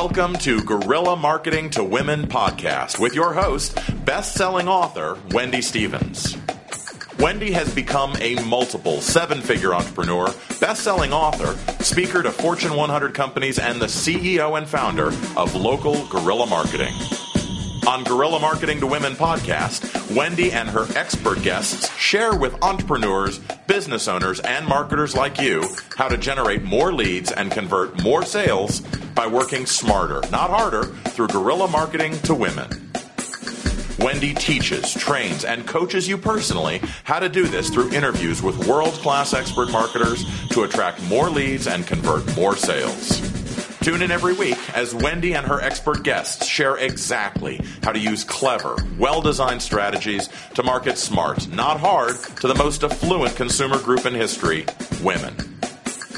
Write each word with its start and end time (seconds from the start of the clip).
Welcome 0.00 0.34
to 0.34 0.62
Guerrilla 0.62 1.16
Marketing 1.16 1.70
to 1.70 1.82
Women 1.82 2.28
podcast 2.28 3.00
with 3.00 3.16
your 3.16 3.32
host, 3.32 3.76
best-selling 4.04 4.68
author 4.68 5.18
Wendy 5.32 5.60
Stevens. 5.60 6.36
Wendy 7.18 7.50
has 7.50 7.74
become 7.74 8.14
a 8.20 8.36
multiple 8.44 9.00
seven-figure 9.00 9.74
entrepreneur, 9.74 10.32
best-selling 10.60 11.12
author, 11.12 11.56
speaker 11.82 12.22
to 12.22 12.30
Fortune 12.30 12.76
100 12.76 13.12
companies, 13.12 13.58
and 13.58 13.80
the 13.80 13.86
CEO 13.86 14.56
and 14.56 14.68
founder 14.68 15.08
of 15.36 15.56
Local 15.56 16.06
Guerrilla 16.06 16.46
Marketing. 16.46 16.94
On 17.86 18.04
Guerrilla 18.04 18.38
Marketing 18.38 18.80
to 18.80 18.86
Women 18.86 19.14
podcast, 19.14 20.14
Wendy 20.14 20.52
and 20.52 20.68
her 20.68 20.86
expert 20.94 21.42
guests 21.42 21.90
share 21.96 22.36
with 22.36 22.62
entrepreneurs, 22.62 23.38
business 23.66 24.08
owners, 24.08 24.40
and 24.40 24.66
marketers 24.66 25.14
like 25.14 25.40
you 25.40 25.64
how 25.96 26.08
to 26.08 26.18
generate 26.18 26.62
more 26.62 26.92
leads 26.92 27.30
and 27.32 27.50
convert 27.50 28.02
more 28.02 28.24
sales 28.24 28.80
by 29.14 29.26
working 29.26 29.66
smarter, 29.66 30.20
not 30.30 30.50
harder, 30.50 30.84
through 30.84 31.28
guerrilla 31.28 31.68
marketing 31.68 32.18
to 32.20 32.34
women. 32.34 32.68
Wendy 33.98 34.32
teaches, 34.34 34.92
trains, 34.94 35.44
and 35.44 35.66
coaches 35.66 36.06
you 36.06 36.16
personally 36.16 36.80
how 37.04 37.18
to 37.18 37.28
do 37.28 37.46
this 37.46 37.68
through 37.68 37.90
interviews 37.92 38.42
with 38.42 38.66
world 38.66 38.92
class 38.94 39.34
expert 39.34 39.70
marketers 39.70 40.24
to 40.50 40.62
attract 40.62 41.02
more 41.04 41.28
leads 41.30 41.66
and 41.66 41.86
convert 41.86 42.36
more 42.36 42.54
sales. 42.54 43.37
Tune 43.88 44.02
in 44.02 44.10
every 44.10 44.34
week 44.34 44.58
as 44.76 44.94
Wendy 44.94 45.34
and 45.34 45.46
her 45.46 45.62
expert 45.62 46.02
guests 46.02 46.44
share 46.44 46.76
exactly 46.76 47.58
how 47.82 47.90
to 47.90 47.98
use 47.98 48.22
clever, 48.22 48.76
well 48.98 49.22
designed 49.22 49.62
strategies 49.62 50.28
to 50.56 50.62
market 50.62 50.98
smart, 50.98 51.48
not 51.48 51.80
hard, 51.80 52.16
to 52.40 52.48
the 52.48 52.54
most 52.54 52.84
affluent 52.84 53.34
consumer 53.34 53.78
group 53.78 54.04
in 54.04 54.12
history 54.12 54.66
women. 55.02 55.34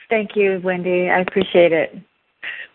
Thank 0.09 0.35
you, 0.35 0.61
Wendy. 0.63 1.09
I 1.09 1.19
appreciate 1.19 1.73
it. 1.73 1.95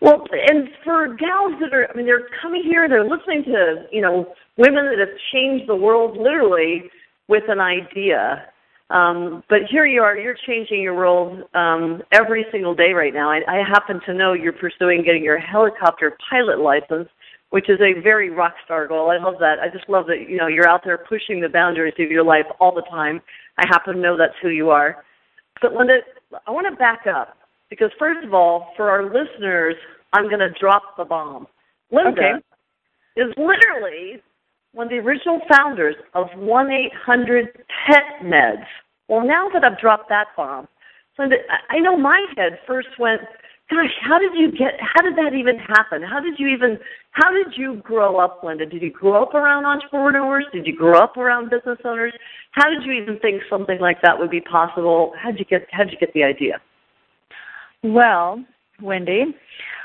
Well, 0.01 0.25
and 0.31 0.69
for 0.83 1.07
gals 1.07 1.53
that 1.61 1.73
are, 1.73 1.87
I 1.91 1.95
mean, 1.95 2.05
they're 2.05 2.27
coming 2.41 2.63
here, 2.63 2.89
they're 2.89 3.07
listening 3.07 3.43
to, 3.45 3.85
you 3.91 4.01
know, 4.01 4.33
women 4.57 4.85
that 4.85 4.99
have 4.99 5.15
changed 5.31 5.67
the 5.67 5.75
world 5.75 6.17
literally 6.17 6.89
with 7.27 7.43
an 7.47 7.59
idea. 7.59 8.45
Um, 8.89 9.43
but 9.47 9.59
here 9.69 9.85
you 9.85 10.01
are, 10.01 10.17
you're 10.17 10.35
changing 10.45 10.81
your 10.81 10.95
world 10.95 11.43
um, 11.53 12.01
every 12.11 12.45
single 12.51 12.75
day 12.75 12.91
right 12.91 13.13
now. 13.13 13.31
I, 13.31 13.39
I 13.47 13.63
happen 13.67 14.01
to 14.05 14.13
know 14.13 14.33
you're 14.33 14.51
pursuing 14.51 15.03
getting 15.03 15.23
your 15.23 15.39
helicopter 15.39 16.17
pilot 16.29 16.59
license, 16.59 17.07
which 17.51 17.69
is 17.69 17.79
a 17.79 18.01
very 18.01 18.29
rock 18.29 18.55
star 18.65 18.87
goal. 18.87 19.09
I 19.09 19.23
love 19.23 19.35
that. 19.39 19.59
I 19.59 19.69
just 19.69 19.87
love 19.87 20.07
that 20.07 20.29
you 20.29 20.35
know 20.35 20.47
you're 20.47 20.67
out 20.67 20.81
there 20.83 20.97
pushing 20.97 21.39
the 21.39 21.47
boundaries 21.47 21.93
of 21.99 22.11
your 22.11 22.23
life 22.23 22.45
all 22.59 22.73
the 22.75 22.83
time. 22.89 23.21
I 23.57 23.65
happen 23.69 23.95
to 23.95 24.01
know 24.01 24.17
that's 24.17 24.33
who 24.41 24.49
you 24.49 24.71
are. 24.71 25.05
But 25.61 25.73
Linda, 25.73 25.99
I 26.45 26.51
want 26.51 26.67
to 26.69 26.75
back 26.75 27.05
up 27.07 27.37
because 27.71 27.89
first 27.97 28.23
of 28.23 28.35
all, 28.35 28.73
for 28.75 28.91
our 28.91 29.05
listeners, 29.05 29.75
I'm 30.13 30.27
going 30.27 30.39
to 30.39 30.51
drop 30.59 30.83
the 30.97 31.05
bomb. 31.05 31.47
Linda 31.89 32.11
okay. 32.11 32.31
is 33.15 33.33
literally 33.37 34.21
one 34.73 34.87
of 34.87 34.91
the 34.91 34.97
original 34.97 35.39
founders 35.49 35.95
of 36.13 36.27
1 36.35 36.69
800 36.69 37.47
Pet 37.87 38.23
Meds. 38.23 38.65
Well, 39.07 39.25
now 39.25 39.47
that 39.53 39.63
I've 39.63 39.79
dropped 39.79 40.09
that 40.09 40.27
bomb, 40.37 40.67
Linda, 41.17 41.37
I 41.69 41.79
know 41.79 41.97
my 41.97 42.25
head 42.35 42.59
first 42.67 42.89
went, 42.99 43.21
gosh, 43.69 43.91
how 44.01 44.19
did 44.19 44.31
you 44.35 44.51
get, 44.51 44.73
how 44.79 45.01
did 45.01 45.15
that 45.15 45.33
even 45.33 45.57
happen? 45.57 46.01
How 46.01 46.19
did 46.19 46.39
you 46.39 46.47
even, 46.47 46.77
how 47.11 47.31
did 47.31 47.53
you 47.55 47.81
grow 47.83 48.17
up, 48.17 48.41
Linda? 48.43 48.65
Did 48.65 48.81
you 48.81 48.91
grow 48.91 49.23
up 49.23 49.33
around 49.33 49.65
entrepreneurs? 49.65 50.45
Did 50.51 50.67
you 50.67 50.75
grow 50.75 50.99
up 50.99 51.15
around 51.15 51.49
business 51.49 51.77
owners? 51.85 52.13
How 52.51 52.69
did 52.69 52.83
you 52.83 52.91
even 52.93 53.17
think 53.19 53.43
something 53.49 53.79
like 53.79 54.01
that 54.01 54.19
would 54.19 54.29
be 54.29 54.41
possible? 54.41 55.13
How 55.21 55.31
did 55.31 55.39
you 55.39 55.45
get, 55.45 55.67
how 55.71 55.83
did 55.83 55.93
you 55.93 55.99
get 55.99 56.13
the 56.13 56.23
idea? 56.23 56.59
Well, 57.83 58.43
Wendy, 58.81 59.25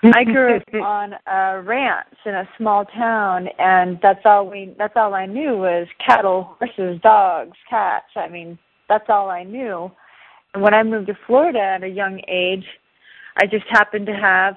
I 0.02 0.24
grew 0.24 0.56
up 0.56 0.62
on 0.74 1.14
a 1.26 1.62
ranch 1.62 2.14
in 2.24 2.34
a 2.34 2.48
small 2.58 2.84
town, 2.84 3.48
and 3.58 3.98
that's 4.02 4.20
all 4.24 4.48
we 4.48 4.74
that's 4.78 4.94
all 4.96 5.14
I 5.14 5.26
knew 5.26 5.56
was 5.56 5.86
cattle, 6.04 6.56
horses, 6.58 7.00
dogs, 7.02 7.56
cats. 7.68 8.06
I 8.14 8.28
mean, 8.28 8.58
that's 8.88 9.06
all 9.08 9.30
I 9.30 9.44
knew. 9.44 9.90
And 10.54 10.62
when 10.62 10.74
I 10.74 10.82
moved 10.82 11.08
to 11.08 11.18
Florida 11.26 11.60
at 11.60 11.82
a 11.82 11.88
young 11.88 12.20
age, 12.28 12.64
I 13.36 13.46
just 13.46 13.64
happened 13.70 14.06
to 14.06 14.14
have 14.14 14.56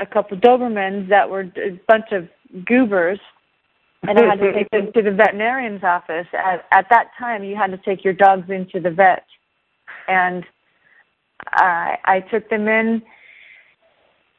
a 0.00 0.06
couple 0.06 0.36
Dobermans 0.36 1.08
that 1.08 1.28
were 1.28 1.50
a 1.56 1.80
bunch 1.88 2.06
of 2.12 2.28
goobers, 2.64 3.18
and 4.02 4.18
I 4.18 4.22
had 4.24 4.40
to 4.40 4.52
take 4.52 4.70
them 4.70 4.92
to 4.94 5.02
the 5.02 5.10
veterinarian's 5.10 5.82
office. 5.82 6.26
At, 6.32 6.64
at 6.72 6.86
that 6.90 7.10
time, 7.18 7.42
you 7.42 7.56
had 7.56 7.70
to 7.70 7.78
take 7.78 8.04
your 8.04 8.14
dogs 8.14 8.48
into 8.48 8.80
the 8.80 8.90
vet, 8.90 9.24
and 10.08 10.44
I 11.52 11.96
I 12.04 12.20
took 12.20 12.48
them 12.50 12.68
in 12.68 13.02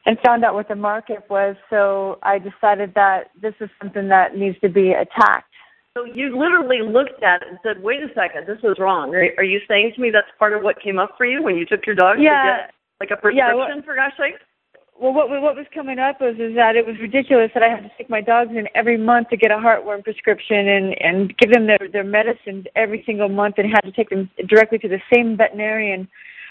and 0.06 0.18
found 0.24 0.44
out 0.44 0.54
what 0.54 0.68
the 0.68 0.74
market 0.74 1.28
was. 1.28 1.56
So 1.68 2.18
I 2.22 2.38
decided 2.38 2.94
that 2.94 3.30
this 3.40 3.54
is 3.60 3.68
something 3.80 4.08
that 4.08 4.36
needs 4.36 4.58
to 4.60 4.68
be 4.68 4.92
attacked. 4.92 5.46
So 5.96 6.04
you 6.04 6.38
literally 6.38 6.82
looked 6.82 7.22
at 7.22 7.42
it 7.42 7.48
and 7.48 7.58
said, 7.62 7.82
"Wait 7.82 8.02
a 8.02 8.08
second, 8.14 8.46
this 8.46 8.58
is 8.62 8.78
wrong." 8.78 9.14
Are, 9.14 9.26
are 9.38 9.44
you 9.44 9.60
saying 9.66 9.92
to 9.96 10.00
me 10.00 10.10
that's 10.10 10.30
part 10.38 10.52
of 10.52 10.62
what 10.62 10.80
came 10.80 10.98
up 10.98 11.14
for 11.18 11.26
you 11.26 11.42
when 11.42 11.56
you 11.56 11.66
took 11.66 11.84
your 11.84 11.96
dog 11.96 12.18
yeah. 12.20 12.30
to 12.30 12.48
get 12.48 12.74
like 13.00 13.10
a 13.10 13.20
prescription? 13.20 13.36
Yeah, 13.36 13.54
well, 13.54 13.82
for 13.84 13.96
gosh 13.96 14.16
sake. 14.16 14.34
Well, 15.00 15.12
what 15.12 15.30
what 15.30 15.56
was 15.56 15.66
coming 15.74 15.98
up 15.98 16.20
was 16.20 16.36
is 16.38 16.54
that 16.54 16.76
it 16.76 16.86
was 16.86 16.94
ridiculous 17.00 17.50
that 17.54 17.62
I 17.62 17.68
had 17.68 17.82
to 17.82 17.90
take 17.98 18.08
my 18.08 18.20
dogs 18.20 18.50
in 18.50 18.68
every 18.74 18.98
month 18.98 19.30
to 19.30 19.36
get 19.36 19.50
a 19.50 19.54
heartworm 19.54 20.04
prescription 20.04 20.68
and 20.68 20.94
and 21.00 21.36
give 21.38 21.50
them 21.50 21.66
their 21.66 21.88
their 21.90 22.04
medicines 22.04 22.66
every 22.76 23.02
single 23.04 23.28
month 23.28 23.56
and 23.58 23.66
had 23.66 23.80
to 23.80 23.92
take 23.92 24.10
them 24.10 24.30
directly 24.46 24.78
to 24.78 24.88
the 24.88 25.00
same 25.12 25.36
veterinarian 25.36 26.06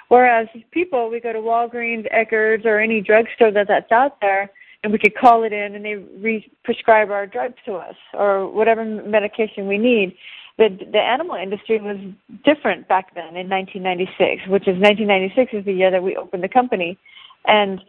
Whereas 0.10 0.48
people, 0.72 1.10
we 1.10 1.20
go 1.20 1.32
to 1.32 1.40
Walgreens, 1.40 2.12
Eckerd's, 2.12 2.66
or 2.66 2.80
any 2.80 3.00
drugstore 3.00 3.52
that 3.52 3.68
that's 3.68 3.92
out 3.92 4.20
there, 4.22 4.52
and 4.84 4.92
we 4.92 5.00
could 5.00 5.16
call 5.16 5.44
it 5.44 5.54
in, 5.54 5.76
and 5.76 5.86
they 5.86 5.96
re- 5.96 6.52
prescribe 6.64 7.12
our 7.12 7.28
drugs 7.28 7.56
to 7.66 7.76
us 7.76 7.96
or 8.14 8.50
whatever 8.52 8.84
medication 8.84 9.68
we 9.68 9.78
need. 9.78 10.16
The 10.58 10.70
the 10.92 11.00
animal 11.00 11.36
industry 11.36 11.80
was 11.80 11.98
different 12.44 12.88
back 12.88 13.14
then 13.14 13.36
in 13.38 13.48
1996, 13.48 14.50
which 14.50 14.64
is 14.64 14.76
1996 14.82 15.54
is 15.54 15.66
the 15.66 15.74
year 15.74 15.92
that 15.92 16.04
we 16.04 16.18
opened 16.18 16.44
the 16.44 16.50
company, 16.50 16.98
and 17.46 17.80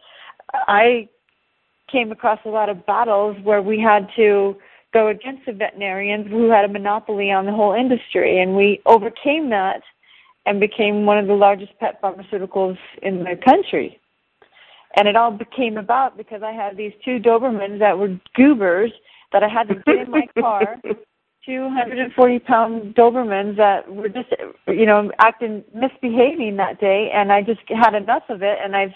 I 0.53 1.09
came 1.91 2.11
across 2.11 2.39
a 2.45 2.49
lot 2.49 2.69
of 2.69 2.85
battles 2.85 3.35
where 3.43 3.61
we 3.61 3.79
had 3.79 4.07
to 4.15 4.55
go 4.93 5.07
against 5.07 5.45
the 5.45 5.53
veterinarians 5.53 6.27
who 6.27 6.49
had 6.49 6.65
a 6.65 6.67
monopoly 6.67 7.31
on 7.31 7.45
the 7.45 7.51
whole 7.51 7.73
industry, 7.73 8.41
and 8.41 8.55
we 8.55 8.79
overcame 8.85 9.49
that 9.49 9.81
and 10.45 10.59
became 10.59 11.05
one 11.05 11.17
of 11.17 11.27
the 11.27 11.33
largest 11.33 11.71
pet 11.79 12.01
pharmaceuticals 12.01 12.77
in 13.01 13.19
the 13.19 13.35
country. 13.45 13.99
And 14.97 15.07
it 15.07 15.15
all 15.15 15.31
became 15.31 15.77
about 15.77 16.17
because 16.17 16.41
I 16.43 16.51
had 16.51 16.75
these 16.75 16.93
two 17.05 17.19
Dobermans 17.19 17.79
that 17.79 17.97
were 17.97 18.19
goobers 18.35 18.91
that 19.31 19.43
I 19.43 19.47
had 19.47 19.67
to 19.69 19.75
get 19.75 20.07
in 20.07 20.11
my 20.11 20.27
car. 20.39 20.77
240 21.45 22.39
pound 22.39 22.95
Dobermans 22.95 23.57
that 23.57 23.91
were 23.91 24.09
just, 24.09 24.29
you 24.67 24.85
know, 24.85 25.11
acting, 25.19 25.63
misbehaving 25.73 26.57
that 26.57 26.79
day, 26.79 27.09
and 27.13 27.31
I 27.31 27.41
just 27.41 27.61
had 27.67 27.95
enough 27.95 28.23
of 28.29 28.43
it, 28.43 28.59
and 28.63 28.75
I've 28.75 28.93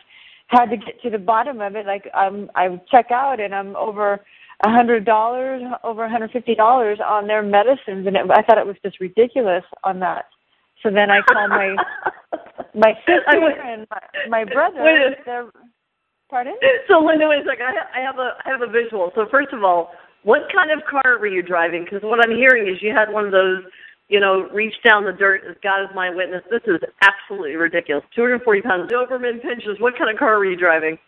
had 0.48 0.66
to 0.66 0.78
get 0.78 1.02
to 1.02 1.10
the 1.10 1.18
bottom 1.18 1.60
of 1.62 1.76
it. 1.76 1.88
Like 1.88 2.08
I'm, 2.14 2.52
I 2.54 2.80
check 2.92 3.10
out, 3.10 3.40
and 3.40 3.56
I'm 3.56 3.76
over 3.76 4.24
a 4.64 4.70
hundred 4.70 5.06
dollars, 5.06 5.64
over 5.84 6.06
a 6.06 6.10
hundred 6.10 6.32
fifty 6.32 6.54
dollars 6.54 7.00
on 7.04 7.26
their 7.26 7.42
medicines, 7.42 8.06
and 8.06 8.16
it, 8.16 8.30
I 8.30 8.44
thought 8.44 8.60
it 8.60 8.68
was 8.68 8.78
just 8.84 9.00
ridiculous 9.00 9.64
on 9.84 10.00
that. 10.02 10.26
So 10.86 10.94
then 10.94 11.10
I 11.10 11.26
called 11.26 11.50
my 11.50 11.74
my 12.76 12.94
sister 13.10 13.42
and 13.42 13.88
my, 13.90 14.00
my 14.30 14.44
brother. 14.46 14.86
Wait, 14.86 15.18
pardon? 16.30 16.54
So 16.88 17.00
Linda, 17.00 17.26
wait 17.28 17.42
a 17.42 17.50
second. 17.50 17.74
I 17.74 18.06
have 18.06 18.20
a 18.22 18.38
I 18.46 18.52
have 18.54 18.62
a 18.62 18.70
visual. 18.70 19.12
So 19.16 19.26
first 19.32 19.50
of 19.52 19.64
all, 19.64 19.92
what 20.22 20.42
kind 20.54 20.70
of 20.70 20.86
car 20.86 21.18
were 21.18 21.26
you 21.28 21.42
driving? 21.42 21.86
Because 21.86 22.04
what 22.04 22.22
I'm 22.22 22.38
hearing 22.38 22.70
is 22.70 22.78
you 22.82 22.94
had 22.94 23.12
one 23.12 23.26
of 23.26 23.32
those, 23.32 23.64
you 24.10 24.20
know, 24.20 24.48
reach 24.54 24.76
down 24.86 25.06
the 25.06 25.12
dirt 25.12 25.42
as 25.50 25.56
God 25.64 25.82
is 25.82 25.90
my 25.96 26.14
witness. 26.14 26.44
This 26.52 26.62
is 26.68 26.80
absolutely 27.02 27.56
ridiculous. 27.56 28.06
240 28.16 28.62
pounds 28.62 28.92
Doberman 28.92 29.42
Pinschers. 29.42 29.82
What 29.82 29.98
kind 29.98 30.12
of 30.14 30.20
car 30.20 30.38
were 30.38 30.46
you 30.46 30.56
driving? 30.58 31.00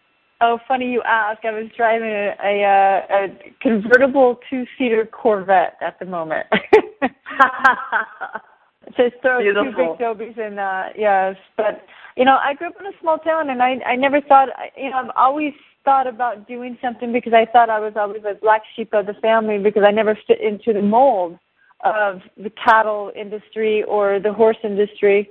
Oh, 0.41 0.57
funny 0.67 0.89
you 0.89 1.03
ask. 1.05 1.45
I 1.45 1.51
was 1.51 1.69
driving 1.77 2.09
a, 2.09 2.33
a, 2.43 2.63
uh, 2.63 3.25
a 3.25 3.53
convertible 3.61 4.39
two-seater 4.49 5.07
Corvette 5.11 5.77
at 5.81 5.99
the 5.99 6.05
moment. 6.05 6.45
Just 8.97 9.21
throw 9.21 9.39
Beautiful. 9.41 9.71
two 9.71 9.77
big 10.17 10.35
Dobies 10.35 10.47
in 10.47 10.55
that. 10.55 10.93
Yes, 10.97 11.35
but 11.55 11.85
you 12.15 12.25
know, 12.25 12.37
I 12.43 12.53
grew 12.53 12.67
up 12.67 12.75
in 12.79 12.87
a 12.87 12.99
small 12.99 13.17
town, 13.19 13.49
and 13.49 13.61
I 13.61 13.77
I 13.85 13.95
never 13.95 14.21
thought. 14.21 14.49
You 14.75 14.89
know, 14.89 14.97
I've 14.97 15.11
always 15.15 15.53
thought 15.85 16.07
about 16.07 16.47
doing 16.47 16.77
something 16.81 17.13
because 17.13 17.33
I 17.33 17.45
thought 17.45 17.69
I 17.69 17.79
was 17.79 17.93
always 17.95 18.23
a 18.25 18.35
black 18.35 18.63
sheep 18.75 18.93
of 18.93 19.05
the 19.05 19.13
family 19.13 19.57
because 19.57 19.83
I 19.87 19.91
never 19.91 20.17
fit 20.27 20.41
into 20.41 20.73
the 20.73 20.81
mold 20.81 21.39
of 21.85 22.21
the 22.35 22.49
cattle 22.49 23.11
industry 23.15 23.83
or 23.83 24.19
the 24.19 24.33
horse 24.33 24.57
industry. 24.63 25.29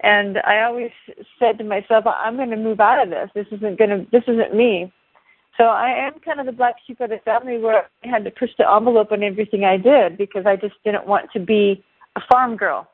And 0.00 0.36
I 0.38 0.64
always 0.64 0.90
said 1.38 1.56
to 1.58 1.64
myself, 1.64 2.04
I'm 2.06 2.36
going 2.36 2.50
to 2.50 2.56
move 2.56 2.80
out 2.80 3.02
of 3.02 3.08
this. 3.08 3.30
This 3.34 3.46
isn't 3.52 3.78
going 3.78 3.90
to, 3.90 4.06
this 4.12 4.24
isn't 4.28 4.54
me. 4.54 4.92
So 5.56 5.64
I 5.64 5.88
am 5.88 6.20
kind 6.22 6.40
of 6.40 6.46
the 6.46 6.52
black 6.52 6.74
sheep 6.86 7.00
of 7.00 7.08
the 7.08 7.18
family 7.24 7.56
where 7.56 7.86
I 8.04 8.08
had 8.08 8.24
to 8.24 8.30
push 8.30 8.50
the 8.58 8.70
envelope 8.70 9.10
on 9.10 9.22
everything 9.22 9.64
I 9.64 9.78
did 9.78 10.18
because 10.18 10.44
I 10.44 10.56
just 10.56 10.74
didn't 10.84 11.06
want 11.06 11.30
to 11.32 11.40
be 11.40 11.82
a 12.16 12.20
farm 12.30 12.56
girl. 12.56 12.88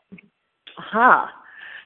Aha. 0.79 1.31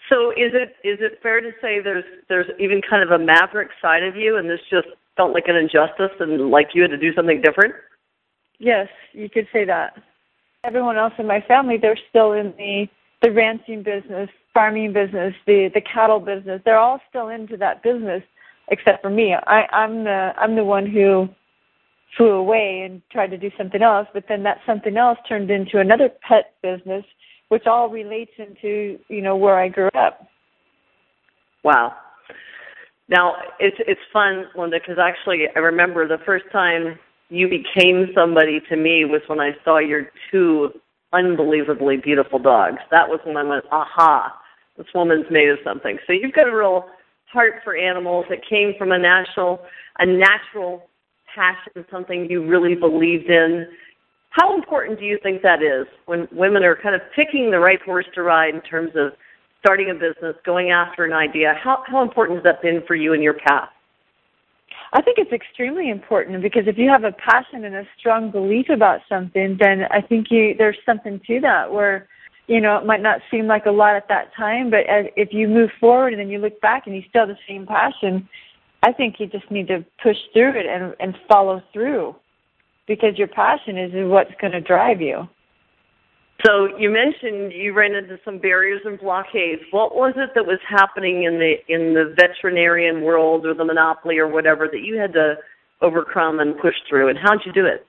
So 0.09 0.31
is 0.31 0.53
it 0.55 0.77
is 0.87 0.99
it 1.01 1.19
fair 1.23 1.41
to 1.41 1.51
say 1.61 1.81
there's 1.81 2.05
there's 2.29 2.47
even 2.59 2.81
kind 2.89 3.03
of 3.03 3.11
a 3.11 3.23
maverick 3.23 3.71
side 3.83 4.03
of 4.03 4.17
you 4.17 4.37
and 4.37 4.49
this 4.49 4.61
just 4.71 4.89
felt 5.17 5.33
like 5.33 5.49
an 5.49 5.57
injustice 5.57 6.15
and 6.21 6.51
like 6.51 6.69
you 6.75 6.83
had 6.83 6.91
to 6.91 6.99
do 6.99 7.13
something 7.15 7.41
different? 7.43 7.75
Yes, 8.59 8.89
you 9.13 9.29
could 9.29 9.49
say 9.53 9.65
that. 9.65 10.01
Everyone 10.65 10.97
else 10.97 11.13
in 11.19 11.27
my 11.27 11.41
family, 11.41 11.77
they're 11.81 11.99
still 12.11 12.33
in 12.33 12.55
the 12.57 12.87
the 13.23 13.33
ranching 13.33 13.83
business, 13.83 14.29
farming 14.55 14.93
business, 14.93 15.35
the 15.47 15.71
the 15.75 15.81
cattle 15.81 16.21
business. 16.21 16.61
They're 16.65 16.79
all 16.79 17.01
still 17.09 17.29
into 17.29 17.57
that 17.57 17.83
business, 17.83 18.23
except 18.69 19.03
for 19.03 19.11
me. 19.11 19.35
I, 19.35 19.67
I'm 19.73 20.05
the 20.05 20.33
I'm 20.39 20.55
the 20.55 20.65
one 20.65 20.87
who 20.87 21.29
flew 22.17 22.33
away 22.33 22.83
and 22.85 23.03
tried 23.11 23.31
to 23.31 23.39
do 23.39 23.51
something 23.59 23.83
else. 23.83 24.07
But 24.13 24.25
then 24.29 24.43
that 24.45 24.59
something 24.67 24.97
else 24.97 25.19
turned 25.29 25.51
into 25.51 25.79
another 25.79 26.11
pet 26.27 26.55
business, 26.63 27.05
which 27.49 27.67
all 27.67 27.89
relates 27.89 28.33
into 28.39 28.99
you 29.09 29.23
know 29.23 29.37
where 29.37 29.59
I 29.59 29.69
grew 29.69 29.89
up. 29.95 30.27
Wow, 31.65 31.95
now 33.09 33.35
it's 33.59 33.77
it's 33.81 34.01
fun, 34.13 34.47
Linda, 34.57 34.79
because 34.79 34.99
actually 35.01 35.47
I 35.55 35.59
remember 35.61 36.07
the 36.09 36.23
first 36.25 36.47
time 36.53 36.99
you 37.29 37.49
became 37.49 38.09
somebody 38.15 38.61
to 38.69 38.77
me 38.77 39.05
was 39.05 39.21
when 39.27 39.41
I 39.41 39.51
saw 39.65 39.79
your 39.79 40.11
two 40.31 40.71
unbelievably 41.13 41.99
beautiful 41.99 42.39
dogs. 42.39 42.79
That 42.91 43.09
was 43.09 43.21
when 43.25 43.37
I 43.37 43.43
went, 43.43 43.65
aha, 43.71 44.33
this 44.77 44.87
woman's 44.95 45.27
made 45.31 45.49
of 45.49 45.59
something. 45.65 45.99
So 46.07 46.13
you've 46.13 46.35
got 46.35 46.49
a 46.49 46.55
real 46.55 46.87
heart 47.33 47.55
for 47.65 47.77
animals. 47.77 48.27
It 48.31 48.43
came 48.49 48.75
from 48.79 48.93
a 48.93 48.99
natural 48.99 49.61
a 49.99 50.07
natural 50.07 50.83
passion, 51.35 51.85
something 51.91 52.27
you 52.29 52.47
really 52.47 52.75
believed 52.75 53.31
in. 53.31 53.67
How 54.37 54.55
important 54.55 54.99
do 54.99 55.07
you 55.07 55.19
think 55.23 55.41
that 55.43 55.63
is 55.63 55.87
when 56.05 56.29
women 56.31 56.63
are 56.63 56.77
kind 56.77 56.95
of 56.95 57.01
picking 57.15 57.51
the 57.51 57.59
right 57.59 57.81
horse 57.81 58.05
to 58.15 58.23
ride 58.23 58.55
in 58.55 58.61
terms 58.61 58.91
of 58.95 59.13
starting 59.61 59.91
a 59.91 59.95
business, 59.95 60.37
going 60.45 60.71
after 60.71 61.05
an 61.05 61.13
idea. 61.15 61.55
How 61.63 61.83
how 61.87 62.03
important 62.03 62.37
has 62.37 62.45
that 62.45 62.61
been 62.61 62.83
for 62.87 62.95
you 62.95 63.15
in 63.15 63.23
your 63.23 63.33
path? 63.33 63.71
I 64.93 65.01
think 65.01 65.17
it's 65.19 65.33
extremely 65.33 65.89
important 65.89 66.43
because 66.43 66.65
if 66.67 66.77
you 66.77 66.89
have 66.91 67.05
a 67.05 67.13
passion 67.13 67.65
and 67.65 67.75
a 67.75 67.85
strong 67.99 68.31
belief 68.31 68.67
about 68.69 69.01
something, 69.09 69.57
then 69.59 69.85
I 69.91 70.03
think 70.03 70.27
you 70.31 70.55
there's 70.57 70.77
something 70.85 71.19
to 71.27 71.41
that 71.41 71.73
where 71.73 72.07
you 72.47 72.61
know 72.61 72.77
it 72.77 72.85
might 72.85 73.03
not 73.03 73.23
seem 73.31 73.47
like 73.47 73.65
a 73.65 73.71
lot 73.71 73.97
at 73.97 74.07
that 74.09 74.35
time, 74.37 74.69
but 74.69 74.81
as, 74.81 75.07
if 75.17 75.31
you 75.33 75.49
move 75.49 75.71
forward 75.81 76.13
and 76.13 76.21
then 76.21 76.29
you 76.29 76.39
look 76.41 76.61
back 76.61 76.87
and 76.87 76.95
you 76.95 77.03
still 77.09 77.27
have 77.27 77.35
the 77.35 77.39
same 77.49 77.67
passion, 77.67 78.29
I 78.83 78.93
think 78.93 79.17
you 79.19 79.27
just 79.27 79.51
need 79.51 79.67
to 79.69 79.83
push 80.03 80.19
through 80.35 80.61
it 80.61 80.67
and 80.67 80.95
and 81.01 81.17
follow 81.27 81.63
through 81.73 82.15
because 82.87 83.19
your 83.19 83.29
passion 83.29 83.79
is 83.79 83.91
what's 83.95 84.31
going 84.41 84.53
to 84.53 84.61
drive 84.61 85.01
you. 85.01 85.29
So 86.45 86.69
you 86.79 86.91
mentioned 86.91 87.53
you 87.53 87.73
ran 87.73 87.95
into 87.95 88.19
some 88.25 88.39
barriers 88.39 88.83
and 88.85 88.99
blockades. 88.99 89.63
What 89.71 89.95
was 89.95 90.13
it 90.17 90.31
that 90.35 90.47
was 90.47 90.59
happening 90.69 91.25
in 91.25 91.39
the 91.39 91.55
in 91.69 91.95
the 91.95 92.15
veterinarian 92.15 93.03
world 93.03 93.47
or 93.47 93.55
the 93.55 93.65
monopoly 93.65 94.19
or 94.19 94.29
whatever 94.29 94.69
that 94.69 94.81
you 94.81 94.99
had 94.99 95.15
to 95.15 95.37
overcome 95.81 96.39
and 96.41 96.59
push 96.59 96.75
through, 96.89 97.09
and 97.09 97.19
how'd 97.19 97.41
you 97.47 97.53
do 97.53 97.65
it? 97.65 97.87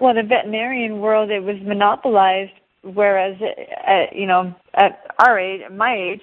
Well, 0.00 0.14
the 0.14 0.22
veterinarian 0.22 1.00
world 1.00 1.30
it 1.30 1.40
was 1.40 1.56
monopolized, 1.62 2.52
whereas 2.82 3.36
at, 3.86 4.14
you 4.14 4.26
know 4.26 4.54
at 4.74 5.06
our 5.18 5.38
age, 5.38 5.62
at 5.64 5.74
my 5.74 5.94
age, 5.96 6.22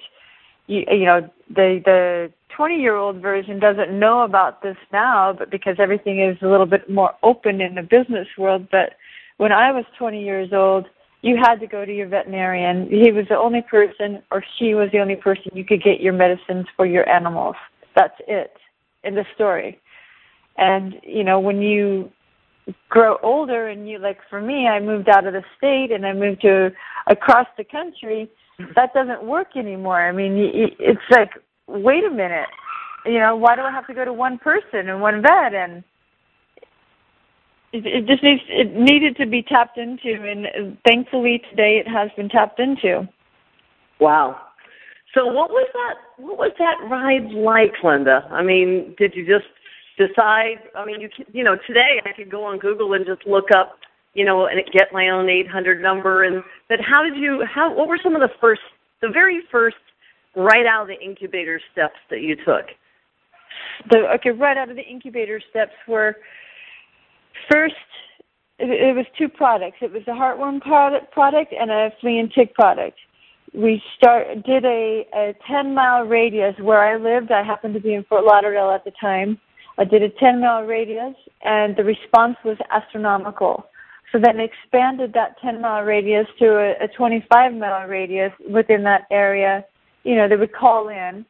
you, 0.68 0.84
you 0.88 1.04
know 1.04 1.28
the 1.48 1.80
the 1.84 2.32
20 2.56 2.76
year 2.76 2.96
old 2.96 3.16
version 3.22 3.58
doesn't 3.58 3.98
know 3.98 4.22
about 4.22 4.62
this 4.62 4.76
now, 4.92 5.32
but 5.32 5.50
because 5.50 5.76
everything 5.78 6.20
is 6.20 6.36
a 6.42 6.48
little 6.48 6.66
bit 6.66 6.88
more 6.90 7.14
open 7.22 7.60
in 7.60 7.74
the 7.74 7.82
business 7.82 8.28
world. 8.38 8.68
But 8.70 8.94
when 9.38 9.52
I 9.52 9.72
was 9.72 9.84
20 9.98 10.22
years 10.22 10.52
old 10.52 10.86
you 11.22 11.36
had 11.36 11.56
to 11.56 11.66
go 11.66 11.84
to 11.84 11.94
your 11.94 12.08
veterinarian. 12.08 12.88
He 12.88 13.12
was 13.12 13.26
the 13.28 13.36
only 13.36 13.62
person, 13.62 14.22
or 14.30 14.42
she 14.58 14.74
was 14.74 14.88
the 14.92 15.00
only 15.00 15.16
person 15.16 15.52
you 15.54 15.64
could 15.64 15.82
get 15.82 16.00
your 16.00 16.12
medicines 16.12 16.66
for 16.76 16.86
your 16.86 17.08
animals. 17.08 17.56
That's 17.94 18.14
it 18.26 18.54
in 19.04 19.14
the 19.14 19.24
story. 19.34 19.78
And, 20.56 20.94
you 21.02 21.24
know, 21.24 21.38
when 21.38 21.60
you 21.60 22.10
grow 22.88 23.18
older 23.22 23.68
and 23.68 23.88
you, 23.88 23.98
like 23.98 24.18
for 24.30 24.40
me, 24.40 24.66
I 24.66 24.80
moved 24.80 25.08
out 25.08 25.26
of 25.26 25.32
the 25.34 25.44
state 25.58 25.92
and 25.92 26.06
I 26.06 26.12
moved 26.12 26.42
to 26.42 26.70
across 27.06 27.46
the 27.56 27.64
country, 27.64 28.30
that 28.74 28.94
doesn't 28.94 29.24
work 29.24 29.56
anymore. 29.56 30.00
I 30.00 30.12
mean, 30.12 30.34
it's 30.78 31.00
like, 31.10 31.30
wait 31.70 32.04
a 32.04 32.10
minute, 32.10 32.48
you 33.06 33.18
know, 33.18 33.36
why 33.36 33.56
do 33.56 33.62
I 33.62 33.70
have 33.70 33.86
to 33.86 33.94
go 33.94 34.04
to 34.04 34.12
one 34.12 34.38
person 34.38 34.88
and 34.88 35.00
one 35.00 35.22
vet? 35.22 35.54
And, 35.54 35.84
it, 37.72 37.86
it 37.86 38.06
just 38.06 38.22
needs 38.22 38.42
it 38.48 38.74
needed 38.74 39.16
to 39.16 39.26
be 39.26 39.42
tapped 39.42 39.78
into, 39.78 40.14
and 40.22 40.76
thankfully 40.86 41.42
today 41.50 41.80
it 41.84 41.88
has 41.88 42.10
been 42.16 42.28
tapped 42.28 42.58
into. 42.58 43.08
Wow. 44.00 44.40
So 45.14 45.26
what 45.26 45.50
was 45.50 45.68
that? 45.72 46.22
What 46.22 46.38
was 46.38 46.52
that 46.58 46.76
ride 46.88 47.30
like, 47.32 47.74
Linda? 47.82 48.28
I 48.30 48.42
mean, 48.42 48.94
did 48.98 49.14
you 49.14 49.26
just 49.26 49.46
decide? 49.98 50.58
I 50.76 50.84
mean, 50.84 51.00
you 51.00 51.08
you 51.32 51.44
know, 51.44 51.56
today 51.66 52.00
I 52.04 52.12
could 52.12 52.30
go 52.30 52.44
on 52.44 52.58
Google 52.58 52.92
and 52.94 53.06
just 53.06 53.26
look 53.26 53.46
up, 53.56 53.78
you 54.14 54.24
know, 54.24 54.46
and 54.46 54.60
get 54.72 54.92
my 54.92 55.08
own 55.08 55.28
800 55.28 55.82
number. 55.82 56.24
And 56.24 56.42
but 56.68 56.78
how 56.80 57.02
did 57.02 57.16
you? 57.16 57.44
How 57.52 57.74
what 57.74 57.88
were 57.88 57.98
some 58.02 58.14
of 58.14 58.20
the 58.20 58.30
first, 58.40 58.62
the 59.00 59.08
very 59.12 59.40
first, 59.50 59.76
right 60.36 60.66
out 60.66 60.82
of 60.82 60.88
the 60.88 61.00
incubator 61.00 61.60
steps 61.72 61.98
that 62.10 62.20
you 62.20 62.36
took? 62.36 62.66
The 63.90 64.08
okay, 64.16 64.30
right 64.30 64.56
out 64.56 64.70
of 64.70 64.76
the 64.76 64.82
incubator 64.82 65.40
steps 65.50 65.72
were 65.88 66.16
First, 67.48 67.74
it, 68.58 68.94
was 68.94 69.06
two 69.16 69.28
products. 69.28 69.78
It 69.80 69.92
was 69.92 70.02
a 70.06 70.10
heartworm 70.10 70.60
product, 70.60 71.12
product 71.12 71.54
and 71.58 71.70
a 71.70 71.90
flea 72.00 72.18
and 72.18 72.32
tick 72.32 72.54
product. 72.54 72.98
We 73.54 73.82
start 73.96 74.44
did 74.44 74.64
a, 74.64 75.06
a 75.14 75.34
10 75.48 75.74
mile 75.74 76.04
radius 76.04 76.54
where 76.60 76.80
I 76.80 76.96
lived. 76.96 77.32
I 77.32 77.42
happened 77.42 77.74
to 77.74 77.80
be 77.80 77.94
in 77.94 78.04
Fort 78.04 78.24
Lauderdale 78.24 78.70
at 78.70 78.84
the 78.84 78.92
time. 79.00 79.40
I 79.78 79.84
did 79.84 80.02
a 80.02 80.10
10 80.10 80.40
mile 80.40 80.62
radius, 80.62 81.14
and 81.42 81.74
the 81.74 81.84
response 81.84 82.36
was 82.44 82.58
astronomical. 82.70 83.64
So 84.12 84.18
then 84.18 84.38
expanded 84.40 85.12
that 85.14 85.40
10 85.40 85.60
mile 85.60 85.82
radius 85.82 86.26
to 86.38 86.58
a, 86.58 86.84
a 86.84 86.88
25 86.88 87.54
mile 87.54 87.88
radius 87.88 88.32
within 88.48 88.82
that 88.84 89.06
area. 89.10 89.64
You 90.04 90.16
know, 90.16 90.28
they 90.28 90.36
would 90.36 90.52
call 90.52 90.88
in. 90.88 91.24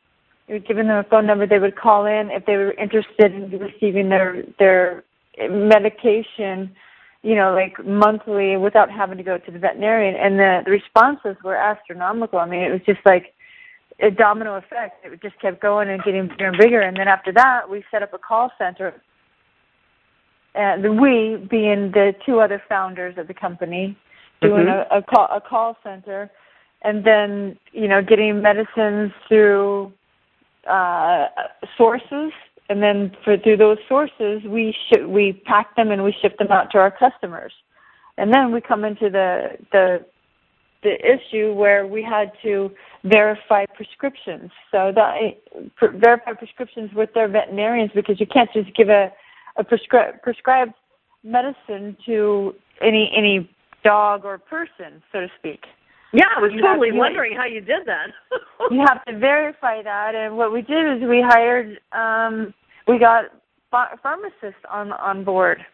We 0.49 0.55
would 0.55 0.67
give 0.67 0.77
them 0.77 0.91
a 0.91 1.05
phone 1.05 1.27
number. 1.27 1.47
They 1.47 1.59
would 1.59 1.77
call 1.77 2.07
in 2.07 2.31
if 2.31 2.47
they 2.47 2.57
were 2.57 2.73
interested 2.73 3.33
in 3.35 3.51
receiving 3.59 4.09
their 4.09 4.45
their 4.59 5.05
medication 5.49 6.75
you 7.23 7.35
know, 7.35 7.53
like 7.53 7.85
monthly 7.85 8.57
without 8.57 8.91
having 8.91 9.19
to 9.19 9.25
go 9.25 9.37
to 9.37 9.51
the 9.51 9.59
veterinarian. 9.59 10.15
And 10.17 10.39
the, 10.39 10.63
the 10.65 10.71
responses 10.71 11.37
were 11.45 11.55
astronomical. 11.55 12.39
I 12.39 12.47
mean, 12.47 12.61
it 12.61 12.73
was 12.73 12.81
just 12.87 13.01
like 13.05 13.35
a 14.01 14.11
domino 14.11 14.57
effect. 14.57 15.05
It 15.05 15.21
just 15.21 15.39
kept 15.41 15.61
going 15.61 15.91
and 15.91 16.03
getting 16.03 16.29
bigger 16.29 16.47
and 16.47 16.59
bigger. 16.59 16.81
And 16.81 16.97
then 16.97 17.09
after 17.09 17.33
that, 17.33 17.69
we 17.69 17.85
set 17.91 18.03
up 18.03 18.15
a 18.15 18.19
call 18.19 18.51
center. 18.57 19.03
And 20.55 21.01
we, 21.01 21.37
being 21.51 21.93
the 21.93 22.15
two 22.25 22.41
other 22.41 22.63
founders 22.69 23.17
of 23.19 23.29
the 23.29 23.35
company, 23.35 23.97
doing 24.41 24.67
mm-hmm. 24.67 24.93
a, 24.93 24.99
a 24.99 25.03
call 25.03 25.29
a 25.31 25.41
call 25.41 25.77
center, 25.85 26.31
and 26.83 27.05
then 27.05 27.59
you 27.73 27.89
know 27.89 28.03
getting 28.03 28.41
medicines 28.43 29.13
through 29.29 29.93
uh, 30.69 31.27
sources. 31.77 32.33
And 32.69 32.81
then 32.81 33.17
for 33.25 33.37
through 33.37 33.57
those 33.57 33.79
sources 33.89 34.43
we 34.45 34.75
ship, 34.89 35.07
we 35.09 35.33
pack 35.45 35.75
them 35.77 35.91
and 35.91 36.05
we 36.05 36.15
ship 36.23 36.39
them 36.39 36.53
out 36.53 36.71
to 36.73 36.79
our 36.79 36.91
customers. 36.91 37.53
And 38.17 38.33
then 38.33 38.53
we 38.53 38.61
come 38.61 38.85
into 38.85 39.11
the 39.11 39.57
the 39.73 40.05
the 40.83 40.97
issue 41.05 41.53
where 41.53 41.87
we 41.87 42.03
had 42.03 42.33
to 42.43 42.71
verify 43.05 43.67
prescriptions. 43.67 44.51
So 44.71 44.93
that 44.95 45.15
per, 45.77 45.91
verify 45.91 46.33
prescriptions 46.35 46.93
with 46.95 47.13
their 47.13 47.29
veterinarians 47.29 47.91
because 47.95 48.21
you 48.21 48.27
can't 48.27 48.51
just 48.53 48.75
give 48.77 48.89
a 48.89 49.13
a 49.57 49.65
prescri- 49.65 50.21
prescribed 50.23 50.75
medicine 51.25 51.97
to 52.07 52.55
any 52.81 53.13
any 53.15 53.51
dog 53.83 54.25
or 54.25 54.39
person 54.39 55.03
so 55.13 55.21
to 55.21 55.29
speak 55.39 55.65
yeah, 56.13 56.25
I 56.37 56.41
was 56.41 56.51
you 56.53 56.61
totally 56.61 56.89
have, 56.89 56.97
wondering 56.97 57.37
how 57.37 57.47
you 57.47 57.61
did 57.61 57.87
that. 57.87 58.09
you 58.71 58.85
have 58.87 59.05
to 59.05 59.19
verify 59.19 59.83
that, 59.83 60.15
and 60.15 60.37
what 60.37 60.53
we 60.53 60.63
did 60.63 60.97
is 60.97 61.09
we 61.09 61.23
hired, 61.25 61.79
um, 61.93 62.53
we 62.89 62.99
got 62.99 63.27
pharmacists 63.71 64.65
on 64.71 64.93
on 64.93 65.25
board, 65.25 65.65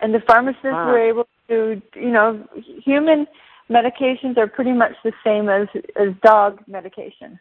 and 0.00 0.14
the 0.14 0.20
pharmacists 0.26 0.64
wow. 0.64 0.86
were 0.86 0.98
able 0.98 1.26
to, 1.48 1.82
you 1.94 2.10
know, 2.10 2.46
human 2.82 3.26
medications 3.70 4.38
are 4.38 4.46
pretty 4.46 4.72
much 4.72 4.92
the 5.04 5.12
same 5.22 5.48
as 5.50 5.68
as 5.96 6.14
dog 6.22 6.60
medication. 6.66 7.38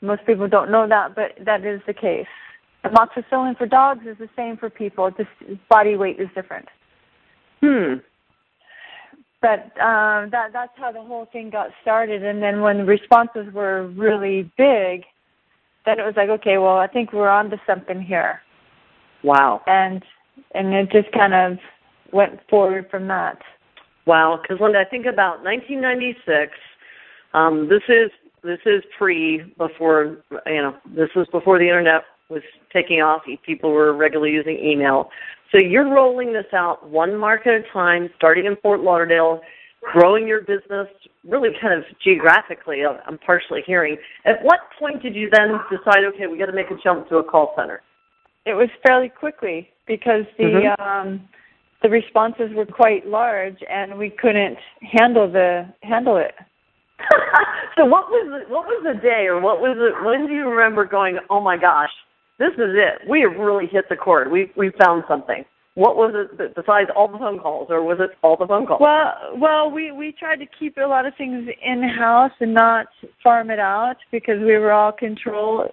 Most 0.00 0.24
people 0.24 0.48
don't 0.48 0.70
know 0.70 0.88
that, 0.88 1.14
but 1.14 1.32
that 1.44 1.64
is 1.64 1.80
the 1.86 1.92
case. 1.92 2.26
Amoxicillin 2.84 3.58
for 3.58 3.66
dogs 3.66 4.06
is 4.06 4.16
the 4.18 4.28
same 4.36 4.56
for 4.56 4.70
people. 4.70 5.10
Just 5.10 5.28
body 5.68 5.96
weight 5.96 6.20
is 6.20 6.28
different. 6.34 6.68
Hmm 7.60 7.96
but 9.40 9.60
um, 9.80 10.30
that 10.30 10.50
that's 10.52 10.72
how 10.76 10.90
the 10.92 11.02
whole 11.02 11.26
thing 11.32 11.50
got 11.50 11.70
started. 11.82 12.24
And 12.24 12.42
then 12.42 12.60
when 12.60 12.78
the 12.78 12.84
responses 12.84 13.52
were 13.52 13.86
really 13.88 14.50
big, 14.56 15.04
then 15.86 15.98
it 16.00 16.04
was 16.04 16.14
like, 16.16 16.28
okay, 16.28 16.58
well, 16.58 16.78
I 16.78 16.86
think 16.86 17.12
we're 17.12 17.28
on 17.28 17.50
to 17.50 17.60
something 17.66 18.00
here. 18.00 18.40
Wow. 19.22 19.62
And 19.66 20.02
and 20.54 20.72
it 20.74 20.90
just 20.90 21.12
kind 21.12 21.34
of 21.34 21.58
went 22.12 22.40
forward 22.48 22.88
from 22.90 23.08
that. 23.08 23.38
Wow, 24.06 24.40
because 24.40 24.58
when 24.60 24.74
I 24.74 24.84
think 24.84 25.04
about 25.04 25.44
1996, 25.44 26.52
um, 27.34 27.68
this 27.68 27.82
is 27.88 28.10
this 28.42 28.60
is 28.64 28.82
pre 28.96 29.42
before 29.58 30.18
you 30.46 30.62
know 30.62 30.74
this 30.96 31.10
was 31.14 31.26
before 31.30 31.58
the 31.58 31.66
internet 31.66 32.04
was 32.28 32.42
taking 32.72 33.00
off. 33.00 33.22
People 33.44 33.70
were 33.70 33.94
regularly 33.94 34.32
using 34.32 34.58
email. 34.58 35.10
So 35.52 35.58
you're 35.58 35.88
rolling 35.88 36.32
this 36.32 36.46
out 36.52 36.88
one 36.88 37.16
market 37.16 37.54
at 37.54 37.70
a 37.70 37.72
time, 37.72 38.10
starting 38.16 38.44
in 38.44 38.56
Fort 38.62 38.80
Lauderdale, 38.80 39.40
growing 39.92 40.26
your 40.26 40.40
business 40.40 40.88
really 41.26 41.50
kind 41.60 41.74
of 41.74 41.84
geographically. 42.02 42.82
I'm 42.84 43.18
partially 43.18 43.62
hearing. 43.66 43.96
At 44.24 44.42
what 44.42 44.60
point 44.78 45.02
did 45.02 45.14
you 45.14 45.30
then 45.32 45.58
decide, 45.70 46.04
okay, 46.14 46.26
we 46.26 46.38
got 46.38 46.46
to 46.46 46.52
make 46.52 46.70
a 46.70 46.76
jump 46.82 47.08
to 47.08 47.16
a 47.16 47.24
call 47.24 47.54
center? 47.56 47.82
It 48.44 48.54
was 48.54 48.68
fairly 48.86 49.08
quickly 49.08 49.68
because 49.86 50.24
the 50.36 50.44
mm-hmm. 50.44 50.82
um, 50.82 51.28
the 51.82 51.88
responses 51.88 52.50
were 52.54 52.66
quite 52.66 53.06
large, 53.06 53.58
and 53.70 53.98
we 53.98 54.10
couldn't 54.10 54.56
handle 54.80 55.30
the 55.30 55.66
handle 55.82 56.16
it. 56.16 56.34
so 57.76 57.84
what 57.84 58.08
was 58.08 58.26
the, 58.26 58.52
what 58.52 58.66
was 58.66 58.82
the 58.84 59.00
day, 59.00 59.26
or 59.26 59.40
what 59.40 59.60
was 59.60 59.76
it? 59.78 60.04
When 60.04 60.26
do 60.26 60.32
you 60.32 60.48
remember 60.48 60.84
going, 60.84 61.18
oh 61.30 61.40
my 61.40 61.56
gosh, 61.56 61.90
this 62.38 62.52
is 62.54 62.74
it. 62.74 63.08
We 63.08 63.20
have 63.22 63.38
really 63.38 63.66
hit 63.66 63.88
the 63.88 63.96
chord. 63.96 64.30
We 64.30 64.52
we 64.56 64.70
found 64.82 65.04
something. 65.08 65.44
What 65.74 65.96
was 65.96 66.12
it 66.14 66.56
besides 66.56 66.90
all 66.94 67.08
the 67.08 67.18
phone 67.18 67.38
calls, 67.38 67.68
or 67.70 67.82
was 67.82 67.98
it 68.00 68.10
all 68.22 68.36
the 68.36 68.46
phone 68.46 68.66
calls? 68.66 68.80
Well, 68.80 69.14
well, 69.36 69.70
we 69.70 69.92
we 69.92 70.12
tried 70.12 70.36
to 70.36 70.46
keep 70.58 70.76
a 70.76 70.86
lot 70.86 71.06
of 71.06 71.14
things 71.16 71.48
in 71.64 71.82
house 71.82 72.32
and 72.40 72.54
not 72.54 72.86
farm 73.22 73.50
it 73.50 73.58
out 73.58 73.96
because 74.10 74.38
we 74.40 74.56
were 74.56 74.72
all 74.72 74.92
control 74.92 75.72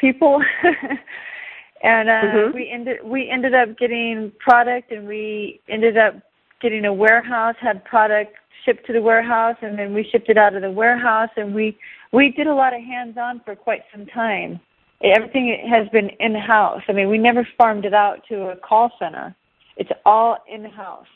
people. 0.00 0.42
and 1.82 2.08
uh, 2.08 2.12
mm-hmm. 2.12 2.56
we 2.56 2.70
ended 2.72 2.98
we 3.04 3.30
ended 3.30 3.54
up 3.54 3.78
getting 3.78 4.32
product, 4.38 4.90
and 4.90 5.06
we 5.06 5.60
ended 5.68 5.96
up 5.96 6.14
getting 6.60 6.84
a 6.84 6.92
warehouse, 6.92 7.56
had 7.60 7.84
product 7.84 8.34
shipped 8.64 8.86
to 8.86 8.92
the 8.92 9.02
warehouse, 9.02 9.56
and 9.62 9.78
then 9.78 9.94
we 9.94 10.08
shipped 10.10 10.28
it 10.28 10.38
out 10.38 10.56
of 10.56 10.62
the 10.62 10.70
warehouse, 10.70 11.30
and 11.36 11.54
we 11.54 11.76
we 12.12 12.30
did 12.30 12.48
a 12.48 12.54
lot 12.54 12.74
of 12.74 12.80
hands 12.82 13.16
on 13.16 13.40
for 13.44 13.54
quite 13.54 13.82
some 13.92 14.06
time 14.06 14.60
everything 15.02 15.66
has 15.70 15.88
been 15.88 16.10
in 16.20 16.34
house. 16.34 16.82
I 16.88 16.92
mean, 16.92 17.08
we 17.08 17.18
never 17.18 17.46
farmed 17.58 17.84
it 17.84 17.94
out 17.94 18.18
to 18.28 18.50
a 18.50 18.56
call 18.56 18.90
center. 18.98 19.34
It's 19.76 19.90
all 20.04 20.38
in 20.52 20.64
house. 20.64 21.06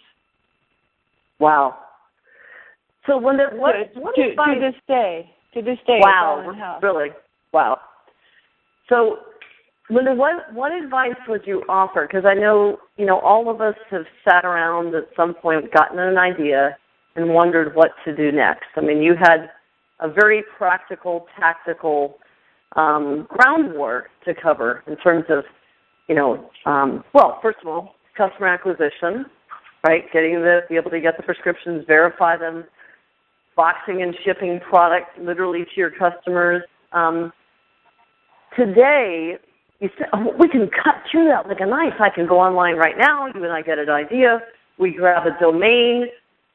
Wow. 1.39 1.79
So 3.07 3.17
when 3.17 3.41
it, 3.41 3.53
what, 3.53 3.75
what 3.95 4.15
to, 4.17 4.35
to 4.35 4.61
this 4.61 4.75
day, 4.87 5.31
to 5.55 5.63
this 5.63 5.79
day, 5.87 6.01
wow. 6.03 6.79
Really, 6.83 7.09
wow. 7.53 7.79
So, 8.89 9.19
Linda, 9.91 10.15
what 10.15 10.53
what 10.53 10.73
advice 10.73 11.17
would 11.27 11.47
you 11.47 11.63
offer? 11.69 12.07
Because 12.07 12.27
I 12.27 12.35
know 12.35 12.79
you 12.97 13.07
know 13.07 13.21
all 13.21 13.49
of 13.49 13.61
us 13.61 13.75
have 13.91 14.05
sat 14.29 14.45
around 14.45 14.95
at 14.95 15.09
some 15.17 15.35
point, 15.35 15.73
gotten 15.73 15.99
an 15.99 16.19
idea, 16.19 16.77
and 17.17 17.33
wondered 17.33 17.75
what 17.75 17.93
to 18.05 18.15
do 18.15 18.31
next. 18.31 18.67
I 18.77 18.83
mean, 18.83 19.03
you 19.03 19.15
had 19.19 19.51
a 20.01 20.09
very 20.09 20.45
practical, 20.57 21.27
tactical 21.39 22.19
um, 22.77 23.27
groundwork 23.29 24.09
to 24.25 24.35
cover 24.35 24.83
in 24.87 24.97
terms 24.97 25.25
of, 25.29 25.45
you 26.09 26.15
know, 26.15 26.51
um, 26.67 27.05
well, 27.15 27.39
first 27.43 27.59
of 27.63 27.69
all, 27.69 27.95
customer 28.17 28.49
acquisition, 28.49 29.27
right? 29.87 30.05
Getting 30.13 30.35
the 30.35 30.61
be 30.69 30.77
able 30.77 30.91
to 30.91 31.01
get 31.01 31.17
the 31.17 31.23
prescriptions, 31.23 31.85
verify 31.87 32.37
them, 32.37 32.65
boxing 33.57 34.03
and 34.03 34.15
shipping 34.25 34.61
product 34.69 35.19
literally 35.19 35.65
to 35.65 35.71
your 35.77 35.91
customers. 35.91 36.63
Um, 36.93 37.33
today, 38.57 39.39
you 39.81 39.91
oh, 40.13 40.33
we 40.39 40.49
can 40.49 40.69
cut 40.69 40.97
through 41.11 41.29
that 41.29 41.47
like 41.49 41.61
a 41.61 41.67
knife. 41.67 42.01
I 42.01 42.11
can 42.11 42.27
go 42.27 42.41
online 42.41 42.77
right 42.77 42.97
now. 42.99 43.27
You 43.27 43.45
and 43.45 43.53
I 43.53 43.63
get 43.63 43.79
an 43.79 43.91
idea. 43.91 44.41
We 44.79 44.93
grab 44.93 45.27
a 45.27 45.39
domain. 45.41 46.07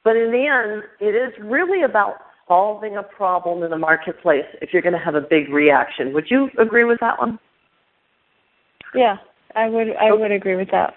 But 0.03 0.17
in 0.17 0.31
the 0.31 0.47
end, 0.47 0.83
it 0.99 1.15
is 1.15 1.33
really 1.41 1.83
about 1.83 2.15
solving 2.53 2.97
a 2.97 3.03
problem 3.03 3.63
in 3.63 3.71
the 3.71 3.77
marketplace 3.77 4.45
if 4.61 4.69
you're 4.71 4.81
going 4.81 4.93
to 4.93 5.03
have 5.03 5.15
a 5.15 5.21
big 5.21 5.49
reaction. 5.49 6.13
Would 6.13 6.25
you 6.29 6.49
agree 6.59 6.83
with 6.83 6.99
that 6.99 7.17
one? 7.17 7.39
Yeah, 8.93 9.15
I 9.55 9.69
would. 9.69 9.87
I 9.99 10.11
would 10.11 10.31
agree 10.31 10.55
with 10.55 10.69
that. 10.71 10.93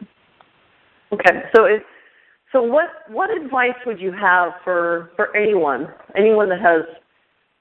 Okay, 1.13 1.45
so 1.55 1.65
it's 1.65 1.85
so 2.53 2.63
what 2.63 2.89
what 3.09 3.31
advice 3.31 3.79
would 3.87 4.01
you 4.01 4.13
have 4.13 4.53
for 4.65 5.11
for 5.17 5.35
anyone 5.35 5.89
anyone 6.15 6.51
that 6.51 6.61
has 6.61 6.83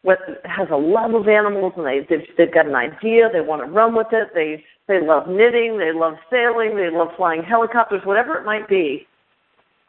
what 0.02 0.20
has 0.44 0.68
a 0.72 0.75
love 0.75 1.14
of 1.14 1.30
animals 1.30 1.72
and 1.78 1.86
they 1.86 2.06
they've, 2.10 2.28
they've 2.38 2.54
got 2.54 2.68
an 2.68 2.75
idea 2.75 3.30
they 3.32 3.40
want 3.40 3.66
to 3.66 3.72
run 3.72 3.96
with 3.96 4.08
it 4.12 4.30
they 4.34 4.64
they 4.88 5.00
love 5.06 5.28
knitting 5.28 5.78
they 5.78 5.98
love 5.98 6.16
sailing 6.30 6.75
they 6.75 6.90
love 6.92 7.10
flying 7.16 7.44
helicopters 7.44 8.02
whatever 8.04 8.36
it 8.38 8.46
might 8.46 8.68
be 8.68 9.08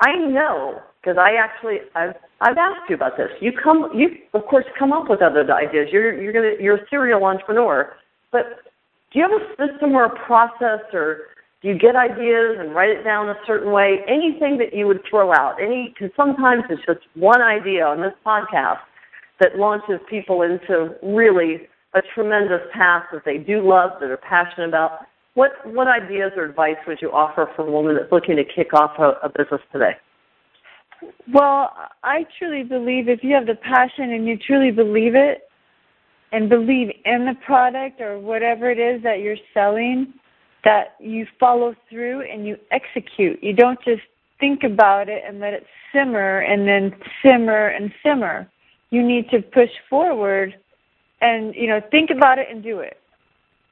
I 0.01 0.15
know 0.17 0.81
because 1.01 1.19
I 1.19 1.35
actually 1.35 1.79
I've 1.95 2.15
I've 2.41 2.59
asked 2.59 2.89
you 2.89 2.97
about 2.97 3.17
this. 3.17 3.31
You 3.41 3.53
come 3.53 3.91
you 3.95 4.09
of 4.35 4.45
course 4.47 4.65
come 4.79 4.93
up 4.93 5.09
with 5.09 5.23
other 5.23 5.51
ideas. 5.53 5.89
You're 5.91 6.21
you're 6.21 6.33
gonna 6.33 6.55
you're 6.61 6.77
a 6.77 6.87
serial 6.91 7.25
entrepreneur. 7.25 7.95
But 8.31 8.61
do 9.13 9.19
you 9.19 9.29
have 9.29 9.33
a 9.33 9.73
system 9.73 9.93
or 9.93 10.05
a 10.05 10.27
process 10.27 10.81
or 10.93 11.33
do 11.63 11.69
you 11.69 11.79
get 11.79 11.97
ideas 11.97 12.57
and 12.59 12.75
write 12.75 12.91
it 12.91 13.03
down 13.03 13.29
a 13.31 13.37
certain 13.47 13.73
way? 13.73 13.99
Anything 14.07 14.59
that 14.59 14.77
you 14.77 14.87
would 14.87 15.01
throw 15.09 15.33
out? 15.33 15.57
Any 15.61 15.95
because 15.95 16.15
sometimes 16.17 16.65
it's 16.69 16.85
just 16.85 17.01
one 17.15 17.41
idea 17.41 17.87
on 17.87 18.03
this 18.03 18.13
podcast 18.25 18.81
that 19.41 19.57
launches 19.57 20.01
people 20.09 20.43
into 20.43 20.95
really 21.03 21.69
a 21.95 22.01
tremendous 22.15 22.61
path 22.73 23.05
that 23.13 23.23
they 23.25 23.39
do 23.39 23.67
love, 23.67 23.91
that 24.01 24.11
are 24.11 24.19
passionate 24.19 24.69
about. 24.69 25.07
What 25.35 25.53
what 25.65 25.89
ideas 25.89 26.33
or 26.37 26.45
advice 26.45 26.77
would 26.87 26.99
you 27.01 27.11
offer 27.11 27.51
for 27.57 27.67
a 27.67 27.71
woman 27.71 27.97
that's 27.97 28.13
looking 28.13 28.37
to 28.37 28.45
kick 28.45 28.75
off 28.75 28.93
a, 28.99 29.27
a 29.27 29.29
business 29.29 29.61
today? 29.73 29.93
Well, 31.33 31.71
I 32.03 32.27
truly 32.39 32.63
believe 32.63 33.09
if 33.09 33.23
you 33.23 33.35
have 33.35 33.47
the 33.47 33.57
passion 33.57 34.13
and 34.13 34.27
you 34.27 34.37
truly 34.37 34.71
believe 34.71 35.15
it 35.15 35.49
and 36.33 36.49
believe 36.49 36.89
in 37.05 37.27
the 37.27 37.35
product 37.45 38.01
or 38.01 38.19
whatever 38.19 38.71
it 38.71 38.79
is 38.79 39.03
that 39.03 39.21
you're 39.21 39.37
selling, 39.55 40.13
that 40.65 40.97
you 41.01 41.27
follow 41.39 41.75
through 41.89 42.23
and 42.23 42.47
you 42.47 42.57
execute. 42.71 43.43
You 43.43 43.53
don't 43.53 43.79
just 43.85 44.03
think 44.41 44.63
about 44.65 45.09
it 45.09 45.23
and 45.27 45.41
let 45.41 45.53
it 45.53 45.65
simmer 45.93 46.41
and 46.41 46.67
then 46.67 46.99
simmer 47.25 47.69
and 47.69 47.93
simmer. 48.05 48.51
You 48.91 49.07
need 49.07 49.31
to 49.31 49.41
push 49.41 49.71
forward 49.89 50.55
and, 51.21 51.55
you 51.55 51.69
know, 51.69 51.81
think 51.91 52.11
about 52.11 52.39
it 52.39 52.49
and 52.51 52.63
do 52.63 52.81
it. 52.81 52.99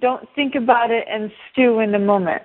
Don't 0.01 0.29
think 0.35 0.55
about 0.55 0.91
it 0.91 1.05
and 1.11 1.31
stew 1.51 1.81
in 1.81 1.93
the 1.93 1.99
moment. 1.99 2.43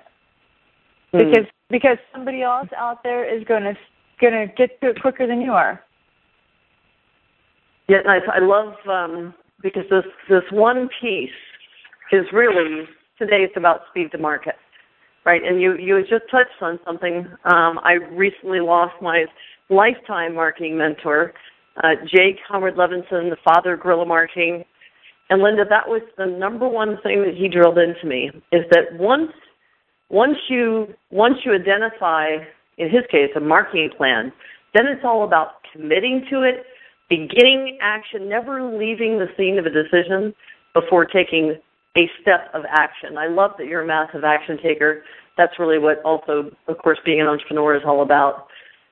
Mm. 1.12 1.18
Because 1.18 1.46
because 1.68 1.98
somebody 2.12 2.42
else 2.42 2.68
out 2.76 3.02
there 3.02 3.24
is 3.24 3.44
going 3.44 3.62
to 3.62 3.74
going 4.20 4.32
to 4.32 4.46
get 4.56 4.80
to 4.80 4.90
it 4.90 5.00
quicker 5.00 5.26
than 5.26 5.40
you 5.40 5.52
are. 5.52 5.80
Yeah, 7.88 7.98
I, 8.06 8.18
I 8.36 8.38
love 8.40 8.74
um, 8.88 9.34
because 9.62 9.84
this 9.90 10.04
this 10.28 10.44
one 10.52 10.88
piece 11.00 11.30
is 12.12 12.24
really 12.32 12.84
today 13.18 13.42
it's 13.42 13.56
about 13.56 13.80
speed 13.90 14.12
to 14.12 14.18
market, 14.18 14.54
right? 15.26 15.42
And 15.44 15.60
you 15.60 15.76
you 15.76 16.00
just 16.02 16.30
touched 16.30 16.60
on 16.60 16.78
something. 16.84 17.26
Um, 17.44 17.80
I 17.82 17.94
recently 18.12 18.60
lost 18.60 18.94
my 19.02 19.24
lifetime 19.68 20.34
marketing 20.34 20.78
mentor, 20.78 21.32
uh, 21.82 21.94
Jay 22.06 22.38
Conrad 22.48 22.74
Levinson, 22.74 23.30
the 23.30 23.36
father 23.44 23.74
of 23.74 23.80
guerrilla 23.80 24.06
marketing. 24.06 24.64
And 25.28 25.42
Linda, 25.42 25.64
that 25.68 25.86
was 25.86 26.02
the 26.18 26.26
number 26.26 26.68
one 26.68 26.98
thing 27.02 27.22
that 27.22 27.34
he 27.36 27.48
drilled 27.48 27.78
into 27.78 28.04
me 28.04 28.30
is 28.52 28.62
that 28.70 28.98
once 28.98 29.30
once 30.10 30.36
you 30.48 30.88
once 31.10 31.36
you 31.44 31.54
identify, 31.54 32.38
in 32.80 32.88
his 32.88 33.04
case, 33.10 33.30
a 33.36 33.40
marketing 33.40 33.90
plan, 33.96 34.32
then 34.74 34.86
it's 34.86 35.04
all 35.04 35.24
about 35.24 35.62
committing 35.72 36.24
to 36.30 36.42
it, 36.42 36.64
beginning 37.08 37.78
action, 37.82 38.28
never 38.28 38.62
leaving 38.62 39.18
the 39.18 39.26
scene 39.36 39.58
of 39.58 39.66
a 39.66 39.70
decision 39.70 40.34
before 40.72 41.04
taking 41.04 41.56
a 41.96 42.08
step 42.22 42.48
of 42.54 42.62
action. 42.70 43.18
I 43.18 43.28
love 43.28 43.52
that 43.58 43.66
you're 43.66 43.82
a 43.82 43.86
massive 43.86 44.24
action 44.24 44.58
taker. 44.62 45.02
That's 45.36 45.58
really 45.58 45.78
what 45.78 46.02
also, 46.04 46.50
of 46.68 46.78
course, 46.78 46.98
being 47.04 47.20
an 47.20 47.26
entrepreneur 47.26 47.76
is 47.76 47.82
all 47.84 48.02
about. 48.02 48.46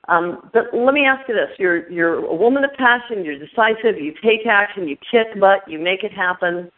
Um, 0.08 0.50
but 0.52 0.64
let 0.72 0.94
me 0.94 1.04
ask 1.04 1.28
you 1.28 1.34
this: 1.34 1.50
you're 1.58 1.88
you're 1.90 2.24
a 2.24 2.34
woman 2.34 2.64
of 2.64 2.70
passion. 2.76 3.24
You're 3.24 3.38
decisive. 3.38 4.00
You 4.00 4.12
take 4.24 4.46
action. 4.46 4.88
You 4.88 4.96
kick 5.10 5.38
butt. 5.38 5.60
You 5.68 5.78
make 5.78 6.02
it 6.02 6.12
happen. 6.12 6.70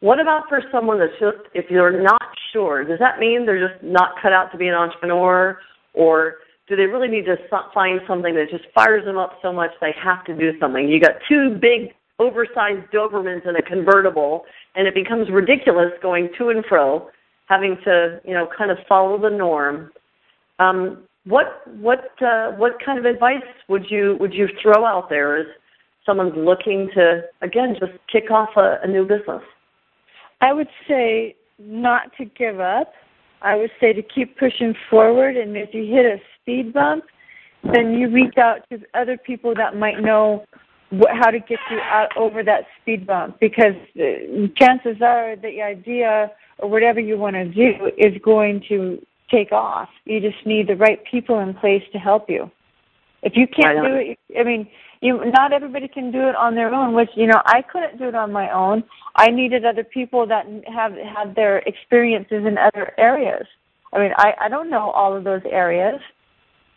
What 0.00 0.18
about 0.18 0.48
for 0.48 0.60
someone 0.72 0.98
that's 0.98 1.12
just 1.20 1.46
if 1.54 1.66
you're 1.70 2.02
not 2.02 2.34
sure? 2.52 2.84
Does 2.84 2.98
that 2.98 3.20
mean 3.20 3.46
they're 3.46 3.68
just 3.68 3.84
not 3.84 4.14
cut 4.20 4.32
out 4.32 4.50
to 4.52 4.58
be 4.58 4.66
an 4.66 4.74
entrepreneur, 4.74 5.58
or 5.94 6.36
do 6.68 6.76
they 6.76 6.84
really 6.84 7.08
need 7.08 7.26
to 7.26 7.36
find 7.74 8.00
something 8.06 8.34
that 8.34 8.46
just 8.50 8.64
fires 8.74 9.04
them 9.04 9.18
up 9.18 9.38
so 9.42 9.52
much 9.52 9.70
they 9.80 9.94
have 10.02 10.24
to 10.24 10.34
do 10.34 10.58
something? 10.58 10.88
You 10.88 11.00
got 11.00 11.16
two 11.28 11.58
big 11.60 11.92
oversized 12.18 12.90
Dobermans 12.92 13.46
in 13.48 13.56
a 13.56 13.62
convertible, 13.62 14.44
and 14.74 14.86
it 14.86 14.94
becomes 14.94 15.28
ridiculous 15.30 15.90
going 16.00 16.30
to 16.38 16.48
and 16.50 16.64
fro, 16.68 17.08
having 17.46 17.76
to 17.84 18.20
you 18.24 18.34
know 18.34 18.48
kind 18.56 18.70
of 18.70 18.78
follow 18.88 19.20
the 19.20 19.30
norm. 19.30 19.90
Um, 20.58 21.04
what 21.24 21.66
what 21.78 22.10
uh, 22.22 22.52
what 22.52 22.72
kind 22.84 22.98
of 22.98 23.04
advice 23.04 23.42
would 23.68 23.86
you 23.90 24.16
would 24.20 24.32
you 24.32 24.48
throw 24.62 24.84
out 24.84 25.08
there 25.08 25.36
as 25.36 25.46
someone's 26.06 26.34
looking 26.36 26.90
to 26.94 27.22
again 27.42 27.76
just 27.78 27.92
kick 28.10 28.30
off 28.30 28.50
a, 28.56 28.78
a 28.82 28.86
new 28.86 29.02
business? 29.02 29.42
I 30.40 30.52
would 30.52 30.68
say 30.88 31.36
not 31.58 32.12
to 32.18 32.24
give 32.24 32.60
up. 32.60 32.92
I 33.42 33.56
would 33.56 33.70
say 33.80 33.92
to 33.92 34.02
keep 34.02 34.38
pushing 34.38 34.74
forward, 34.88 35.36
and 35.36 35.56
if 35.56 35.74
you 35.74 35.84
hit 35.84 36.04
a 36.06 36.18
speed 36.40 36.72
bump, 36.72 37.04
then 37.72 37.92
you 37.92 38.08
reach 38.10 38.38
out 38.38 38.58
to 38.70 38.80
other 38.94 39.16
people 39.16 39.54
that 39.54 39.76
might 39.76 40.00
know 40.00 40.44
how 41.10 41.30
to 41.30 41.38
get 41.38 41.58
you 41.70 41.78
out 41.80 42.14
over 42.16 42.42
that 42.42 42.64
speed 42.80 43.06
bump 43.06 43.40
because 43.40 43.74
uh, 43.98 44.46
chances 44.56 45.00
are 45.00 45.36
the 45.36 45.62
idea 45.62 46.30
or 46.58 46.68
whatever 46.68 47.00
you 47.00 47.16
want 47.16 47.34
to 47.34 47.44
do 47.46 47.90
is 47.96 48.12
going 48.22 48.62
to 48.68 48.98
take 49.30 49.52
off. 49.52 49.88
You 50.04 50.20
just 50.20 50.44
need 50.44 50.68
the 50.68 50.76
right 50.76 51.00
people 51.10 51.38
in 51.40 51.54
place 51.54 51.82
to 51.92 51.98
help 51.98 52.28
you. 52.28 52.50
If 53.22 53.34
you 53.36 53.46
can't 53.46 53.78
do 53.86 53.94
it, 53.94 54.18
I 54.38 54.42
mean, 54.42 54.68
you 55.00 55.20
not 55.30 55.52
everybody 55.52 55.88
can 55.88 56.10
do 56.10 56.28
it 56.28 56.34
on 56.34 56.54
their 56.54 56.72
own. 56.74 56.94
Which 56.94 57.10
you 57.14 57.26
know, 57.26 57.40
I 57.46 57.62
couldn't 57.62 57.98
do 57.98 58.08
it 58.08 58.14
on 58.14 58.32
my 58.32 58.50
own. 58.50 58.84
I 59.16 59.28
needed 59.28 59.64
other 59.64 59.84
people 59.84 60.26
that 60.26 60.46
have 60.66 60.92
had 60.94 61.34
their 61.34 61.58
experiences 61.58 62.44
in 62.46 62.58
other 62.58 62.92
areas. 62.98 63.46
I 63.92 63.98
mean, 63.98 64.12
I 64.16 64.34
I 64.40 64.48
don't 64.48 64.70
know 64.70 64.90
all 64.90 65.16
of 65.16 65.24
those 65.24 65.42
areas, 65.48 66.00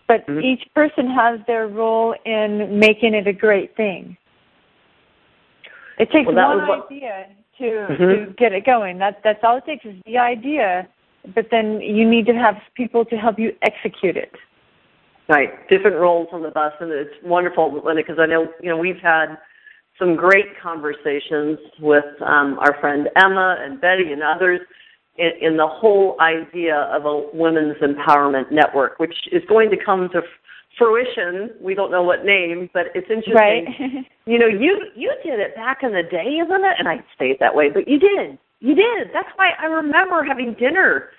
but 0.08 0.25
mm-hmm. 0.27 0.41
each 0.41 0.67
person 0.75 1.10
has 1.10 1.39
their 1.47 1.67
role 1.67 2.15
in 2.25 2.79
making 2.79 3.13
it 3.15 3.27
a 3.27 3.34
great 3.34 3.75
thing. 3.75 4.17
It 5.97 6.12
takes 6.12 6.27
well, 6.27 6.58
one 6.58 6.67
what... 6.67 6.86
idea 6.86 7.27
to 7.58 7.63
mm-hmm. 7.63 8.25
to 8.27 8.34
get 8.38 8.53
it 8.53 8.65
going. 8.65 8.99
That 8.99 9.21
that's 9.23 9.39
all 9.43 9.58
it 9.58 9.65
takes 9.65 9.86
is 9.86 9.95
the 10.05 10.17
idea, 10.17 10.88
but 11.34 11.47
then 11.49 11.81
you 11.81 12.08
need 12.08 12.25
to 12.27 12.34
have 12.34 12.55
people 12.75 13.05
to 13.05 13.15
help 13.15 13.39
you 13.39 13.53
execute 13.62 14.17
it. 14.17 14.34
Right, 15.27 15.67
different 15.69 15.97
roles 15.97 16.27
on 16.31 16.43
the 16.43 16.51
bus, 16.51 16.73
and 16.79 16.91
it's 16.91 17.15
wonderful, 17.23 17.81
Linda, 17.83 18.03
because 18.03 18.19
I 18.19 18.27
know 18.27 18.47
you 18.61 18.69
know 18.69 18.77
we've 18.77 19.01
had 19.01 19.38
some 19.97 20.15
great 20.15 20.59
conversations 20.61 21.57
with 21.79 22.05
um, 22.21 22.59
our 22.59 22.79
friend 22.79 23.09
Emma 23.15 23.57
and 23.59 23.81
Betty 23.81 24.11
and 24.11 24.21
others 24.21 24.59
in, 25.17 25.31
in 25.41 25.57
the 25.57 25.67
whole 25.67 26.17
idea 26.19 26.89
of 26.93 27.05
a 27.05 27.23
women's 27.33 27.77
empowerment 27.77 28.51
network, 28.51 28.99
which 28.99 29.15
is 29.31 29.41
going 29.47 29.69
to 29.71 29.77
come 29.83 30.09
to 30.13 30.21
fruition. 30.77 31.51
We 31.61 31.73
don't 31.73 31.91
know 31.91 32.03
what 32.03 32.25
name, 32.25 32.69
but 32.73 32.88
it's 32.93 33.09
interesting. 33.09 33.33
Right. 33.35 34.05
you 34.25 34.38
know, 34.38 34.47
you 34.47 34.77
you 34.95 35.11
did 35.23 35.39
it 35.39 35.55
back 35.55 35.79
in 35.83 35.91
the 35.91 36.03
day, 36.03 36.38
isn't 36.43 36.65
it? 36.65 36.75
And 36.77 36.88
I 36.88 36.97
say 37.17 37.27
it 37.31 37.38
that 37.39 37.55
way, 37.55 37.69
but 37.73 37.88
you 37.88 37.99
did. 37.99 38.38
You 38.59 38.75
did. 38.75 39.09
That's 39.13 39.29
why 39.35 39.51
I 39.61 39.65
remember 39.65 40.23
having 40.23 40.55
dinner. 40.59 41.09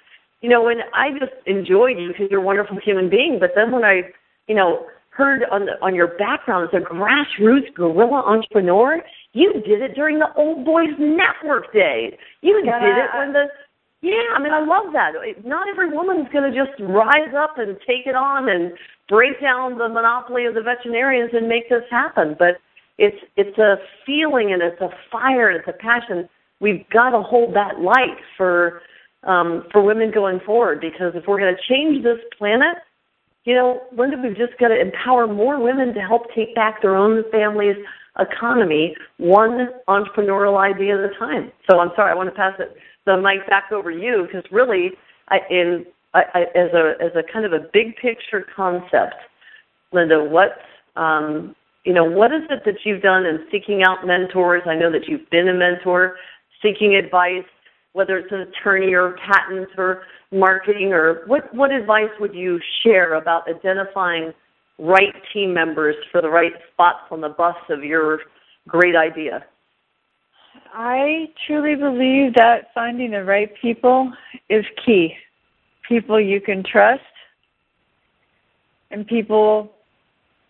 You 0.47 0.53
know, 0.53 0.69
and 0.69 0.79
I 0.95 1.11
just 1.19 1.35
enjoyed 1.47 1.99
you 1.99 2.07
because 2.07 2.29
you're 2.31 2.39
a 2.39 2.45
wonderful 2.45 2.79
human 2.79 3.11
being. 3.11 3.39
But 3.41 3.51
then 3.57 3.73
when 3.73 3.83
I, 3.83 4.03
you 4.47 4.55
know, 4.55 4.87
heard 5.11 5.43
on 5.51 5.67
the, 5.67 5.73
on 5.83 5.93
your 5.93 6.07
background 6.07 6.71
as 6.73 6.81
a 6.81 6.85
grassroots 6.87 7.75
guerrilla 7.75 8.23
entrepreneur, 8.25 9.03
you 9.33 9.55
did 9.67 9.83
it 9.83 9.97
during 9.97 10.21
the 10.21 10.29
Old 10.37 10.65
Boys 10.65 10.95
Network 11.01 11.73
days. 11.73 12.15
You 12.43 12.63
yeah. 12.65 12.79
did 12.79 12.97
it 12.97 13.11
when 13.19 13.33
the 13.33 13.47
yeah, 14.03 14.23
I 14.37 14.39
mean, 14.39 14.53
I 14.53 14.61
love 14.63 14.93
that. 14.93 15.15
Not 15.45 15.67
every 15.69 15.91
woman's 15.91 16.29
going 16.33 16.47
to 16.47 16.57
just 16.57 16.79
rise 16.79 17.35
up 17.37 17.59
and 17.59 17.77
take 17.85 18.07
it 18.07 18.15
on 18.15 18.49
and 18.49 18.71
break 19.09 19.41
down 19.41 19.79
the 19.79 19.89
monopoly 19.89 20.45
of 20.45 20.55
the 20.55 20.63
veterinarians 20.63 21.33
and 21.35 21.49
make 21.49 21.69
this 21.69 21.83
happen. 21.91 22.37
But 22.39 22.63
it's 22.99 23.19
it's 23.37 23.59
a 23.59 23.79
feeling 24.07 24.53
and 24.53 24.63
it's 24.63 24.81
a 24.81 24.91
fire 25.11 25.51
and 25.51 25.59
it's 25.59 25.67
a 25.67 25.83
passion. 25.83 26.29
We've 26.61 26.89
got 26.91 27.11
to 27.11 27.23
hold 27.23 27.57
that 27.57 27.81
light 27.81 28.23
for 28.37 28.81
um, 29.27 29.65
for 29.73 29.83
women 29.83 30.11
going 30.13 30.41
forward 30.47 30.81
because 30.81 31.13
if 31.15 31.25
we're 31.27 31.39
going 31.39 31.55
to 31.55 31.75
change 31.75 32.03
this 32.03 32.19
planet, 32.39 32.79
you 33.45 33.55
know, 33.55 33.81
Linda, 33.97 34.17
we've 34.23 34.37
just 34.37 34.59
got 34.59 34.69
to 34.69 34.81
empower 34.81 35.27
more 35.27 35.63
women 35.63 35.95
to 35.95 36.01
help 36.01 36.23
take 36.35 36.55
back 36.55 36.83
their 36.83 36.97
own 36.97 37.23
family's 37.31 37.77
economy, 38.19 38.95
one 39.19 39.69
entrepreneurial 39.89 40.59
idea 40.59 40.95
at 40.95 41.11
a 41.11 41.19
time. 41.19 41.53
So 41.69 41.79
I'm 41.79 41.91
sorry, 41.95 42.11
I 42.11 42.15
want 42.15 42.29
to 42.29 42.35
pass 42.35 42.55
it 42.59 42.77
the 43.05 43.17
mic 43.17 43.49
back 43.49 43.71
over 43.71 43.93
to 43.93 43.99
you 43.99 44.27
because 44.27 44.45
really, 44.51 44.91
I, 45.29 45.39
in 45.51 45.87
I, 46.15 46.23
I, 46.35 46.41
as 46.59 46.71
a 46.75 46.95
as 47.01 47.13
a 47.15 47.23
kind 47.33 47.45
of 47.45 47.53
a 47.53 47.67
big 47.73 47.97
picture 47.97 48.45
concept, 48.55 49.15
Linda, 49.93 50.25
what 50.25 50.59
um, 51.01 51.55
you 51.85 51.93
know, 51.93 52.05
what 52.05 52.33
is 52.33 52.43
it 52.51 52.63
that 52.65 52.79
you've 52.85 53.03
done 53.03 53.25
in 53.27 53.47
seeking 53.51 53.83
out 53.85 54.05
mentors? 54.05 54.63
I 54.67 54.75
know 54.75 54.91
that 54.91 55.07
you've 55.07 55.29
been 55.31 55.49
a 55.49 55.55
mentor, 55.55 56.17
seeking 56.61 56.97
advice, 56.97 57.45
whether 57.97 58.19
it's 58.19 58.31
an 58.31 58.41
attorney 58.41 58.93
or 58.93 59.17
patents 59.27 59.73
or 59.79 60.03
marketing, 60.31 60.93
or 60.93 61.23
what 61.27 61.53
what 61.55 61.73
advice 61.73 62.11
would 62.21 62.35
you 62.35 62.61
share 62.85 63.15
about 63.15 63.49
identifying 63.49 64.35
right 64.79 65.15
team 65.33 65.55
members 65.55 65.97
for 66.13 66.21
the 66.21 66.29
right 66.29 66.53
spots 66.73 67.05
on 67.11 67.23
the 67.23 67.31
bus 67.31 67.57
of 67.71 67.83
your 67.83 68.21
great 68.69 68.95
idea? 68.95 69.47
I 70.75 71.29
truly 71.47 71.75
believe 71.75 72.35
that 72.35 72.69
finding 72.75 73.13
the 73.13 73.25
right 73.25 73.51
people 73.63 74.13
is 74.51 74.65
key. 74.85 75.15
People 75.89 76.21
you 76.21 76.43
can 76.43 76.63
trust 76.71 77.01
and 78.91 79.07
people 79.07 79.73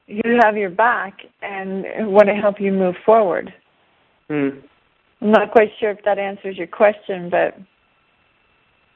who 0.09 0.39
have 0.43 0.57
your 0.57 0.71
back 0.71 1.19
and 1.43 1.85
want 2.13 2.27
to 2.27 2.35
help 2.35 2.61
you 2.61 2.73
move 2.73 2.97
forward. 3.05 3.55
Hmm. 4.29 4.49
I'm 5.21 5.31
not 5.31 5.51
quite 5.51 5.71
sure 5.81 5.91
if 5.91 5.99
that 6.05 6.19
answers 6.19 6.57
your 6.57 6.67
question, 6.67 7.31
but. 7.31 7.57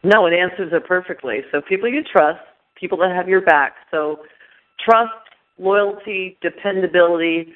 No, 0.02 0.26
it 0.26 0.32
answers 0.32 0.72
it 0.72 0.86
perfectly. 0.86 1.40
So 1.52 1.60
people 1.60 1.88
you 1.88 2.02
trust, 2.02 2.40
people 2.74 2.98
that 2.98 3.14
have 3.14 3.28
your 3.28 3.42
back. 3.42 3.74
So 3.90 4.20
trust, 4.82 5.12
loyalty, 5.58 6.38
dependability, 6.40 7.54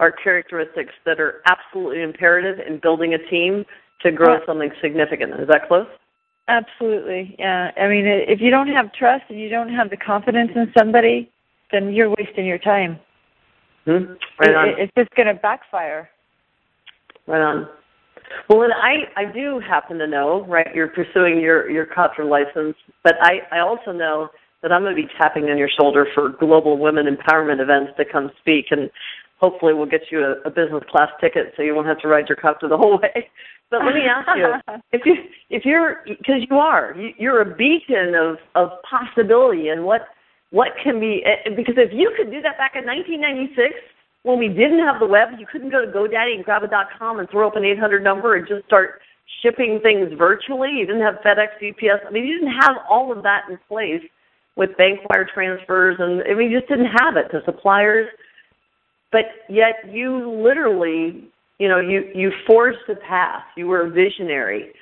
are 0.00 0.10
characteristics 0.10 0.92
that 1.04 1.20
are 1.20 1.42
absolutely 1.46 2.02
imperative 2.02 2.64
in 2.66 2.80
building 2.80 3.14
a 3.14 3.18
team 3.30 3.64
to 4.00 4.10
grow 4.10 4.34
yeah. 4.34 4.46
something 4.46 4.70
significant. 4.80 5.32
Is 5.40 5.48
that 5.48 5.68
close? 5.68 5.86
Absolutely. 6.48 7.36
Yeah. 7.38 7.70
I 7.76 7.86
mean, 7.88 8.04
if 8.06 8.40
you 8.40 8.50
don't 8.50 8.68
have 8.68 8.92
trust 8.92 9.24
and 9.28 9.38
you 9.38 9.48
don't 9.48 9.72
have 9.72 9.90
the 9.90 9.96
confidence 9.96 10.50
in 10.56 10.72
somebody, 10.76 11.30
then 11.70 11.92
you're 11.92 12.10
wasting 12.18 12.46
your 12.46 12.58
time. 12.58 12.98
Hmm? 13.84 14.14
Right 14.40 14.54
on. 14.54 14.68
It, 14.70 14.74
it's 14.78 14.92
just 14.96 15.10
going 15.14 15.28
to 15.28 15.34
backfire. 15.34 16.10
Right 17.26 17.40
on. 17.40 17.68
Well, 18.48 18.62
and 18.62 18.72
I 18.72 19.20
I 19.20 19.32
do 19.32 19.60
happen 19.60 19.98
to 19.98 20.06
know, 20.06 20.44
right? 20.46 20.68
You're 20.74 20.88
pursuing 20.88 21.40
your 21.40 21.70
your 21.70 21.86
copter 21.86 22.24
license, 22.24 22.76
but 23.02 23.14
I 23.20 23.40
I 23.50 23.60
also 23.60 23.92
know 23.92 24.28
that 24.62 24.72
I'm 24.72 24.82
going 24.82 24.94
to 24.96 25.02
be 25.02 25.08
tapping 25.18 25.44
on 25.44 25.58
your 25.58 25.68
shoulder 25.68 26.06
for 26.14 26.30
global 26.30 26.78
women 26.78 27.06
empowerment 27.06 27.60
events 27.60 27.92
to 27.96 28.04
come 28.04 28.30
speak. 28.40 28.66
And 28.70 28.90
hopefully 29.38 29.74
we'll 29.74 29.86
get 29.86 30.02
you 30.10 30.22
a, 30.22 30.48
a 30.48 30.50
business 30.50 30.84
class 30.90 31.10
ticket 31.20 31.52
so 31.56 31.62
you 31.62 31.74
won't 31.74 31.88
have 31.88 31.98
to 31.98 32.08
ride 32.08 32.28
your 32.28 32.36
copter 32.36 32.68
the 32.68 32.76
whole 32.82 32.98
way. 32.98 33.28
But 33.70 33.84
let 33.84 33.94
me 33.94 34.02
ask 34.02 34.28
you, 34.36 34.76
if 34.92 35.02
you 35.04 35.14
if 35.50 35.64
you're 35.64 36.04
because 36.06 36.46
you 36.48 36.56
are 36.56 36.94
you're 37.18 37.40
a 37.40 37.56
beacon 37.56 38.14
of 38.14 38.36
of 38.54 38.70
possibility 38.88 39.68
and 39.68 39.84
what 39.84 40.02
what 40.50 40.68
can 40.82 41.00
be 41.00 41.22
eh, 41.24 41.50
because 41.56 41.74
if 41.78 41.90
you 41.92 42.12
could 42.16 42.30
do 42.30 42.40
that 42.42 42.58
back 42.58 42.76
in 42.76 42.84
1996 42.84 43.74
when 44.22 44.38
we 44.38 44.48
didn't 44.48 44.78
have 44.78 45.00
the 45.00 45.06
web, 45.06 45.30
you 45.38 45.46
couldn't 45.50 45.70
go 45.70 45.84
to 45.84 45.90
GoDaddy 45.90 46.36
and 46.36 46.44
grab 46.44 46.62
a 46.62 46.68
.com 46.98 47.18
and 47.18 47.28
throw 47.30 47.48
up 47.48 47.56
an 47.56 47.64
800 47.64 48.02
number 48.02 48.36
and 48.36 48.46
just 48.46 48.64
start 48.66 49.00
shipping 49.42 49.80
things 49.82 50.10
virtually. 50.16 50.70
You 50.70 50.86
didn't 50.86 51.02
have 51.02 51.16
FedEx, 51.24 51.58
UPS. 51.58 52.04
I 52.06 52.10
mean, 52.10 52.26
you 52.26 52.38
didn't 52.38 52.54
have 52.60 52.76
all 52.88 53.10
of 53.10 53.22
that 53.24 53.42
in 53.50 53.58
place 53.68 54.02
with 54.56 54.76
bank 54.76 55.00
wire 55.10 55.28
transfers, 55.32 55.96
and 55.98 56.22
I 56.30 56.34
mean, 56.34 56.50
you 56.50 56.58
just 56.60 56.68
didn't 56.68 56.92
have 57.00 57.16
it 57.16 57.30
to 57.30 57.42
suppliers. 57.44 58.08
But 59.10 59.22
yet, 59.48 59.76
you 59.90 60.30
literally, 60.30 61.28
you 61.58 61.68
know, 61.68 61.80
you 61.80 62.04
you 62.14 62.32
forged 62.46 62.78
the 62.86 62.96
path. 62.96 63.42
You 63.56 63.66
were 63.66 63.86
a 63.86 63.90
visionary. 63.90 64.72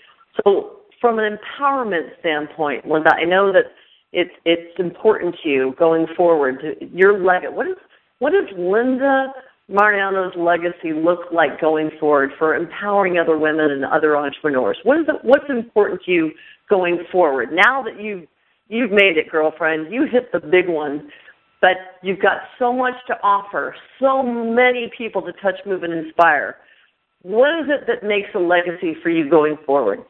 So, 0.44 0.80
from 1.00 1.18
an 1.18 1.38
empowerment 1.38 2.10
standpoint, 2.20 2.86
Linda, 2.86 3.14
I 3.14 3.24
know 3.24 3.52
that 3.52 3.64
it's 4.12 4.30
it's 4.44 4.78
important 4.78 5.36
to 5.42 5.48
you 5.48 5.74
going 5.78 6.06
forward. 6.16 6.60
To 6.60 6.86
your 6.92 7.22
legacy. 7.22 7.54
What 7.54 7.68
is 7.68 7.76
what 8.20 8.32
does 8.32 8.48
Linda 8.56 9.32
Mariano's 9.68 10.32
legacy 10.36 10.92
look 10.94 11.20
like 11.32 11.60
going 11.60 11.90
forward 11.98 12.30
for 12.38 12.54
empowering 12.54 13.18
other 13.18 13.36
women 13.36 13.70
and 13.70 13.84
other 13.84 14.16
entrepreneurs? 14.16 14.78
What 14.84 15.00
is 15.00 15.06
it, 15.08 15.16
what's 15.22 15.48
important 15.48 16.02
to 16.04 16.10
you 16.10 16.30
going 16.68 16.98
forward? 17.10 17.48
Now 17.52 17.82
that 17.82 18.00
you've 18.00 18.26
you've 18.68 18.92
made 18.92 19.16
it, 19.16 19.30
girlfriend, 19.30 19.92
you 19.92 20.06
hit 20.10 20.30
the 20.32 20.38
big 20.38 20.68
one, 20.68 21.10
but 21.60 21.72
you've 22.02 22.20
got 22.20 22.38
so 22.58 22.72
much 22.72 22.94
to 23.08 23.14
offer, 23.22 23.74
so 23.98 24.22
many 24.22 24.90
people 24.96 25.22
to 25.22 25.32
touch, 25.42 25.56
move, 25.66 25.82
and 25.82 25.92
inspire. 25.92 26.56
What 27.22 27.50
is 27.60 27.66
it 27.68 27.86
that 27.86 28.06
makes 28.06 28.28
a 28.34 28.38
legacy 28.38 28.94
for 29.02 29.10
you 29.10 29.28
going 29.28 29.56
forward? 29.66 30.00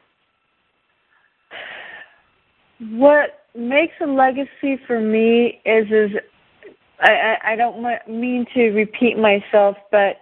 What 2.79 3.45
makes 3.55 3.93
a 4.01 4.05
legacy 4.05 4.79
for 4.85 4.99
me 4.99 5.61
is 5.65 5.87
is 5.87 6.11
I, 7.01 7.11
I, 7.11 7.51
I 7.51 7.55
don't 7.55 7.81
mean 8.07 8.45
to 8.53 8.69
repeat 8.69 9.17
myself, 9.17 9.75
but 9.91 10.17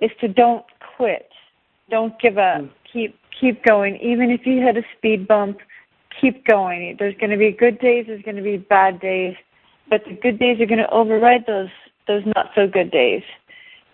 is 0.00 0.10
to 0.20 0.28
don't 0.28 0.64
quit, 0.96 1.28
don't 1.90 2.18
give 2.20 2.38
up, 2.38 2.62
mm. 2.62 2.70
keep 2.92 3.16
keep 3.38 3.64
going. 3.64 3.96
Even 3.96 4.30
if 4.30 4.46
you 4.46 4.60
hit 4.60 4.76
a 4.76 4.82
speed 4.96 5.26
bump, 5.26 5.58
keep 6.20 6.46
going. 6.46 6.96
There's 6.98 7.16
going 7.16 7.30
to 7.30 7.36
be 7.36 7.50
good 7.50 7.78
days, 7.80 8.04
there's 8.06 8.22
going 8.22 8.36
to 8.36 8.42
be 8.42 8.56
bad 8.56 9.00
days, 9.00 9.34
but 9.88 10.04
the 10.04 10.14
good 10.14 10.38
days 10.38 10.60
are 10.60 10.66
going 10.66 10.78
to 10.78 10.90
override 10.90 11.46
those 11.46 11.70
those 12.06 12.22
not 12.36 12.50
so 12.54 12.66
good 12.66 12.90
days. 12.90 13.22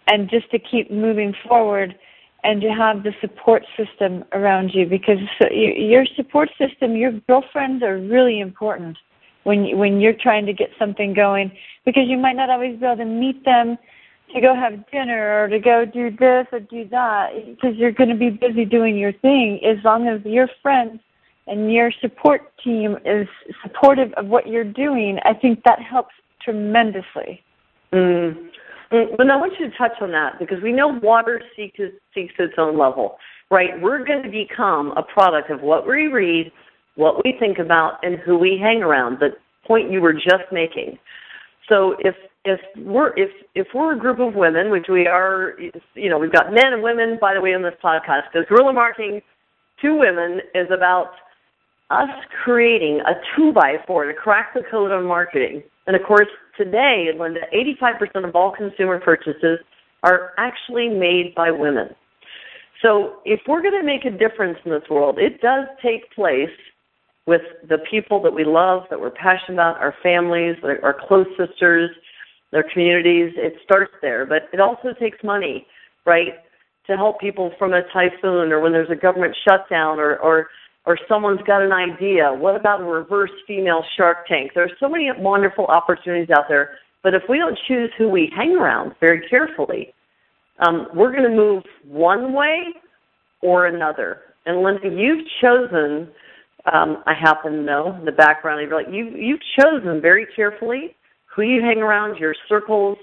And 0.09 0.31
just 0.31 0.51
to 0.53 0.59
keep 0.59 0.91
moving 0.91 1.35
forward 1.49 1.97
and 2.45 2.61
to 2.61 2.69
have 2.69 3.03
the 3.03 3.13
support 3.21 3.65
system 3.77 4.25
around 4.33 4.73
you 4.73 4.87
because 4.87 5.19
your 5.51 6.07
support 6.15 6.49
system, 6.59 6.95
your 6.95 7.13
girlfriends 7.27 7.83
are 7.83 7.99
really 7.99 8.39
important 8.39 8.97
when 9.47 9.79
when 9.79 10.01
you're 10.01 10.13
trying 10.21 10.45
to 10.45 10.53
get 10.53 10.71
something 10.77 11.15
going 11.15 11.53
because 11.85 12.03
you 12.09 12.19
might 12.19 12.35
not 12.35 12.51
always 12.51 12.77
be 12.81 12.85
able 12.85 12.97
to 12.97 13.05
meet 13.05 13.45
them 13.45 13.79
to 14.35 14.41
go 14.41 14.57
have 14.57 14.73
dinner 14.91 15.45
or 15.45 15.49
to 15.49 15.61
go 15.61 15.85
do 15.85 16.11
this 16.11 16.47
or 16.51 16.59
do 16.59 16.87
that 16.89 17.29
because 17.47 17.77
you're 17.77 17.93
going 17.93 18.11
to 18.11 18.17
be 18.17 18.29
busy 18.29 18.65
doing 18.65 18.97
your 18.97 19.13
thing 19.13 19.61
as 19.65 19.83
long 19.85 20.09
as 20.09 20.21
your 20.25 20.49
friends 20.61 20.99
and 21.47 21.73
your 21.73 21.93
support 22.01 22.53
team 22.65 22.97
is 23.05 23.29
supportive 23.63 24.13
of 24.15 24.27
what 24.27 24.49
you're 24.49 24.65
doing 24.65 25.19
i 25.25 25.33
think 25.33 25.63
that 25.65 25.81
helps 25.81 26.15
tremendously 26.43 27.41
mm. 27.93 28.35
mm. 28.91 29.17
but 29.17 29.31
i 29.31 29.37
want 29.37 29.53
you 29.61 29.71
to 29.71 29.77
touch 29.77 29.93
on 30.01 30.11
that 30.11 30.41
because 30.41 30.61
we 30.61 30.73
know 30.73 30.89
water 30.89 31.41
seeks, 31.55 31.79
seeks 32.13 32.35
its 32.41 32.55
own 32.59 32.77
level 32.77 33.17
right 33.53 33.81
we're 33.81 34.05
going 34.05 34.25
to 34.25 34.29
become 34.29 34.93
a 34.97 35.05
product 35.05 35.51
of 35.51 35.61
what 35.61 35.87
we 35.87 36.09
read 36.09 36.51
what 36.97 37.25
we 37.25 37.35
think 37.39 37.59
about, 37.59 37.99
and 38.03 38.19
who 38.19 38.37
we 38.37 38.59
hang 38.61 38.83
around. 38.83 39.19
The 39.21 39.31
point 39.67 39.91
you 39.91 40.01
were 40.01 40.13
just 40.13 40.51
making. 40.53 40.99
So 41.69 41.97
if 42.01 42.15
if 42.45 42.61
we're 42.79 43.13
if 43.17 43.31
if 43.55 43.67
we're 43.75 43.95
a 43.95 43.99
group 43.99 44.21
of 44.21 44.35
women, 44.35 44.71
which 44.71 44.87
we 44.89 45.07
are, 45.07 45.55
you 45.95 46.11
know, 46.11 46.19
we've 46.19 46.33
got 46.33 46.53
men 46.53 46.73
and 46.73 46.83
women. 46.83 47.19
By 47.21 47.35
the 47.35 47.41
way, 47.41 47.55
on 47.55 47.63
this 47.63 47.75
podcast, 47.83 48.23
because 48.33 48.47
guerrilla 48.49 48.73
marketing 48.73 49.21
to 49.83 49.95
women 49.95 50.41
is 50.55 50.69
about 50.73 51.13
us 51.91 52.09
creating 52.45 53.01
a 53.07 53.13
two 53.37 53.53
by 53.53 53.77
four 53.87 54.07
to 54.07 54.15
crack 54.15 54.55
the 54.55 54.63
code 54.71 54.91
on 54.91 55.05
marketing. 55.05 55.63
And 55.87 55.95
of 55.95 56.03
course, 56.03 56.29
today, 56.57 57.11
Linda, 57.17 57.41
85% 57.55 58.29
of 58.29 58.35
all 58.35 58.51
consumer 58.51 58.99
purchases 58.99 59.61
are 60.03 60.33
actually 60.37 60.89
made 60.89 61.35
by 61.37 61.51
women. 61.51 61.95
So 62.83 63.19
if 63.25 63.41
we're 63.47 63.63
going 63.63 63.81
to 63.81 63.87
make 63.87 64.05
a 64.05 64.11
difference 64.11 64.59
in 64.65 64.73
this 64.73 64.83
world, 64.91 65.19
it 65.19 65.41
does 65.41 65.67
take 65.83 66.13
place 66.13 66.51
with 67.27 67.43
the 67.69 67.79
people 67.91 68.23
that 68.23 68.33
we 68.33 68.45
love, 68.45 68.85
that 68.91 69.01
we're 69.01 69.11
passionate 69.11 69.55
about, 69.55 69.77
our 69.79 69.95
families, 70.03 70.57
our 70.63 70.97
close 71.09 71.27
sisters, 71.37 71.91
their 72.53 72.65
communities. 72.73 73.33
It 73.37 73.55
starts 73.65 73.93
there, 74.01 74.25
but 74.25 74.49
it 74.53 74.61
also 74.61 74.93
takes 74.99 75.19
money, 75.25 75.67
right, 76.05 76.35
to 76.87 76.97
help 76.97 77.21
people 77.21 77.53
from 77.59 77.73
a 77.73 77.83
typhoon 77.93 78.53
or 78.53 78.61
when 78.61 78.73
there's 78.73 78.91
a 78.91 78.97
government 78.97 79.37
shutdown 79.47 79.99
or 79.99 80.17
or 80.19 80.49
or 80.87 80.97
someone's 81.09 81.43
got 81.45 81.63
an 81.63 81.73
idea. 81.73 82.33
What 82.33 82.55
about 82.55 82.81
a 82.81 82.85
reverse 82.85 83.33
female 83.45 83.83
shark 83.97 84.29
tank? 84.29 84.53
There 84.55 84.63
are 84.63 84.71
so 84.79 84.89
many 84.89 85.11
wonderful 85.19 85.67
opportunities 85.67 86.31
out 86.31 86.45
there, 86.49 86.79
but 87.03 87.13
if 87.13 87.23
we 87.29 87.39
don't 87.39 87.59
choose 87.67 87.91
who 87.99 88.09
we 88.09 88.33
hang 88.37 88.57
around 88.57 88.95
very 89.01 89.27
carefully, 89.29 89.93
um, 90.61 90.87
we're 90.95 91.11
going 91.11 91.29
to 91.29 91.37
move 91.37 91.65
one 91.85 92.33
way 92.33 92.59
or 93.43 93.67
another. 93.67 94.21
And 94.47 94.63
Linda, 94.63 94.89
you've 94.89 95.27
chosen 95.41 96.09
um, 96.73 97.03
I 97.07 97.15
happen 97.15 97.53
to 97.53 97.63
know 97.63 97.97
in 97.99 98.05
the 98.05 98.13
background. 98.13 98.61
You're 98.61 98.83
like 98.83 98.93
you 98.93 99.11
you've 99.17 99.41
chosen 99.59 100.01
very 100.01 100.27
carefully 100.35 100.97
who 101.35 101.43
you 101.43 101.61
hang 101.61 101.79
around, 101.79 102.19
your 102.19 102.35
circles, 102.49 102.99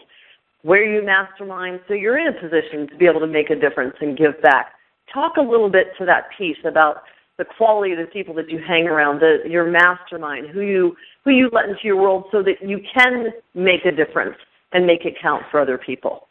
where 0.64 0.84
you 0.84 1.06
mastermind, 1.06 1.82
so 1.88 1.94
you're 1.94 2.18
in 2.18 2.28
a 2.28 2.34
position 2.34 2.88
to 2.90 2.98
be 2.98 3.06
able 3.06 3.20
to 3.20 3.28
make 3.28 3.50
a 3.50 3.56
difference 3.56 3.96
and 4.02 4.18
give 4.18 4.42
back. 4.42 4.74
Talk 5.14 5.34
a 5.38 5.42
little 5.42 5.70
bit 5.70 5.88
to 6.00 6.06
that 6.06 6.24
piece 6.38 6.58
about 6.66 7.04
the 7.38 7.46
quality 7.58 7.94
of 7.94 8.00
the 8.00 8.06
people 8.06 8.34
that 8.36 8.50
you 8.50 8.60
hang 8.66 8.88
around, 8.88 9.20
the, 9.20 9.38
your 9.48 9.70
mastermind, 9.70 10.50
who 10.50 10.62
you 10.62 10.96
who 11.24 11.32
you 11.32 11.50
let 11.54 11.66
into 11.66 11.82
your 11.84 11.98
world, 11.98 12.26
so 12.32 12.44
that 12.44 12.68
you 12.68 12.80
can 12.94 13.28
make 13.54 13.86
a 13.86 13.92
difference 13.92 14.36
and 14.74 14.86
make 14.86 15.06
it 15.06 15.14
count 15.22 15.44
for 15.52 15.60
other 15.60 15.78
people. 15.78 16.28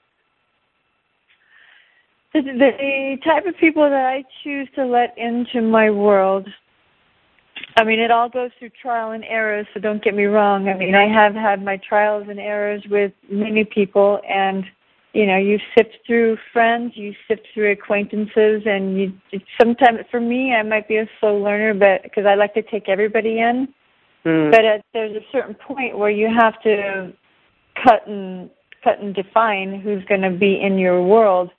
The, 2.34 2.40
the 2.42 3.16
type 3.24 3.46
of 3.46 3.54
people 3.58 3.82
that 3.82 3.92
I 3.92 4.24
choose 4.42 4.68
to 4.74 4.86
let 4.86 5.16
into 5.18 5.60
my 5.60 5.90
world 5.90 6.48
I 7.76 7.84
mean, 7.84 8.00
it 8.00 8.10
all 8.10 8.28
goes 8.28 8.50
through 8.58 8.70
trial 8.80 9.12
and 9.12 9.24
error, 9.24 9.66
so 9.72 9.80
don't 9.80 10.02
get 10.02 10.14
me 10.14 10.24
wrong. 10.24 10.68
I 10.68 10.74
mean, 10.74 10.94
I 10.94 11.06
have 11.08 11.34
had 11.34 11.64
my 11.64 11.78
trials 11.78 12.26
and 12.28 12.38
errors 12.38 12.82
with 12.90 13.12
many 13.30 13.64
people, 13.64 14.20
and 14.28 14.64
you 15.12 15.26
know, 15.26 15.36
you 15.36 15.58
sift 15.76 15.90
through 16.06 16.38
friends, 16.52 16.92
you 16.94 17.14
sift 17.28 17.42
through 17.52 17.72
acquaintances, 17.72 18.62
and 18.66 18.98
you 18.98 19.12
sometimes, 19.60 20.00
for 20.10 20.20
me, 20.20 20.54
I 20.54 20.62
might 20.62 20.88
be 20.88 20.96
a 20.96 21.08
slow 21.20 21.36
learner, 21.36 21.74
but 21.74 22.02
because 22.02 22.24
I 22.26 22.34
like 22.34 22.54
to 22.54 22.62
take 22.62 22.88
everybody 22.88 23.38
in. 23.38 23.68
Mm. 24.24 24.50
But 24.50 24.64
at, 24.64 24.84
there's 24.92 25.16
a 25.16 25.24
certain 25.30 25.54
point 25.54 25.98
where 25.98 26.10
you 26.10 26.28
have 26.28 26.60
to 26.62 27.12
cut 27.82 28.06
and 28.06 28.50
cut 28.82 29.00
and 29.00 29.14
define 29.14 29.80
who's 29.80 30.04
going 30.04 30.22
to 30.22 30.30
be 30.30 30.60
in 30.60 30.78
your 30.78 31.02
world 31.02 31.50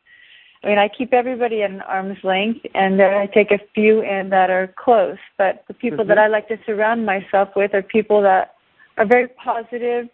I 0.64 0.68
mean, 0.68 0.78
I 0.78 0.88
keep 0.88 1.14
everybody 1.14 1.62
at 1.62 1.72
an 1.72 1.82
arm's 1.82 2.18
length, 2.24 2.62
and 2.74 3.00
then 3.00 3.14
I 3.14 3.26
take 3.26 3.52
a 3.52 3.60
few 3.76 4.02
in 4.02 4.30
that 4.30 4.50
are 4.50 4.74
close. 4.78 5.18
But 5.38 5.66
the 5.68 5.74
people 5.74 6.00
mm-hmm. 6.00 6.10
that 6.10 6.18
I 6.18 6.28
like 6.28 6.48
to 6.48 6.58
surround 6.66 7.06
myself 7.06 7.50
with 7.56 7.74
are 7.74 7.82
people 7.82 8.22
that 8.22 8.56
are 8.98 9.06
very 9.06 9.28
positive 9.28 10.08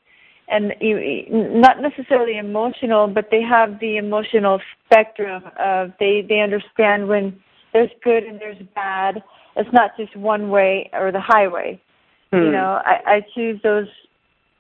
and 0.48 0.74
not 0.82 1.80
necessarily 1.82 2.38
emotional, 2.38 3.08
but 3.08 3.30
they 3.30 3.42
have 3.42 3.80
the 3.80 3.98
emotional 3.98 4.60
spectrum 4.86 5.44
of 5.60 5.92
they 6.00 6.26
they 6.28 6.40
understand 6.40 7.08
when 7.08 7.40
there's 7.72 7.92
good 8.04 8.24
and 8.24 8.40
there's 8.40 8.58
bad. 8.74 9.22
It's 9.56 9.70
not 9.72 9.92
just 9.98 10.16
one 10.16 10.50
way 10.50 10.90
or 10.94 11.12
the 11.12 11.22
highway. 11.22 11.80
Mm. 12.34 12.46
You 12.46 12.52
know, 12.52 12.82
I, 12.84 13.02
I 13.06 13.26
choose 13.36 13.60
those 13.64 13.88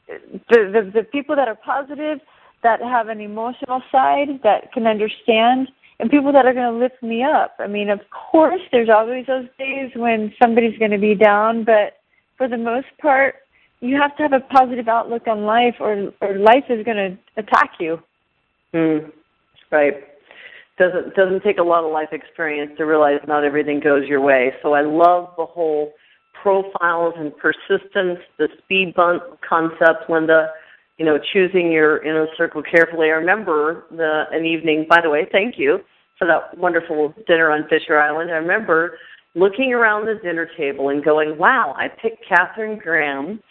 the, 0.07 0.37
the 0.49 0.91
the 0.93 1.03
people 1.03 1.35
that 1.35 1.47
are 1.47 1.55
positive, 1.55 2.19
that 2.61 2.81
have 2.81 3.07
an 3.07 3.19
emotional 3.19 3.81
side, 3.91 4.41
that 4.43 4.71
can 4.73 4.85
understand, 4.85 5.69
and 5.99 6.09
people 6.09 6.31
that 6.31 6.45
are 6.45 6.53
going 6.53 6.71
to 6.71 6.79
lift 6.79 7.01
me 7.03 7.23
up. 7.23 7.55
I 7.59 7.67
mean, 7.67 7.89
of 7.89 7.99
course, 8.09 8.61
there's 8.71 8.89
always 8.89 9.25
those 9.27 9.47
days 9.57 9.91
when 9.95 10.33
somebody's 10.41 10.77
going 10.79 10.91
to 10.91 10.97
be 10.97 11.15
down, 11.15 11.65
but 11.65 11.99
for 12.37 12.47
the 12.47 12.57
most 12.57 12.87
part, 13.01 13.35
you 13.81 13.99
have 13.99 14.15
to 14.17 14.23
have 14.23 14.33
a 14.33 14.39
positive 14.39 14.87
outlook 14.87 15.27
on 15.27 15.43
life, 15.43 15.75
or 15.79 16.11
or 16.21 16.37
life 16.37 16.65
is 16.69 16.83
going 16.83 16.97
to 16.97 17.17
attack 17.37 17.71
you. 17.79 17.99
Mm, 18.73 19.11
right. 19.71 19.93
Doesn't 20.77 21.15
doesn't 21.15 21.43
take 21.43 21.59
a 21.59 21.63
lot 21.63 21.83
of 21.83 21.91
life 21.91 22.09
experience 22.11 22.71
to 22.77 22.85
realize 22.85 23.19
not 23.27 23.43
everything 23.43 23.79
goes 23.79 24.07
your 24.07 24.21
way. 24.21 24.51
So 24.61 24.73
I 24.73 24.81
love 24.81 25.33
the 25.37 25.45
whole 25.45 25.93
profiles 26.41 27.13
and 27.17 27.33
persistence, 27.37 28.19
the 28.37 28.47
speed 28.63 28.93
bump 28.95 29.23
concept, 29.47 30.09
Linda. 30.09 30.49
You 30.99 31.05
know, 31.05 31.17
choosing 31.31 31.71
your 31.71 32.03
inner 32.03 32.27
circle 32.37 32.61
carefully. 32.61 33.07
I 33.07 33.11
remember 33.11 33.85
the 33.89 34.23
an 34.31 34.45
evening. 34.45 34.85
By 34.89 34.99
the 35.01 35.09
way, 35.09 35.25
thank 35.31 35.57
you 35.57 35.79
for 36.17 36.27
that 36.27 36.57
wonderful 36.57 37.13
dinner 37.25 37.49
on 37.49 37.63
Fisher 37.69 37.97
Island. 37.97 38.29
I 38.29 38.35
remember 38.35 38.97
looking 39.33 39.73
around 39.73 40.05
the 40.05 40.15
dinner 40.21 40.45
table 40.57 40.89
and 40.89 41.01
going, 41.01 41.37
"Wow, 41.37 41.73
I 41.77 41.87
picked 41.87 42.27
Katharine 42.27 42.77
Graham 42.77 43.41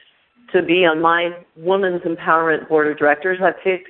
to 0.53 0.61
be 0.61 0.85
on 0.85 1.01
my 1.01 1.35
women's 1.57 2.03
empowerment 2.03 2.69
board 2.69 2.87
of 2.87 2.99
directors. 2.99 3.39
I 3.41 3.53
picked 3.53 3.89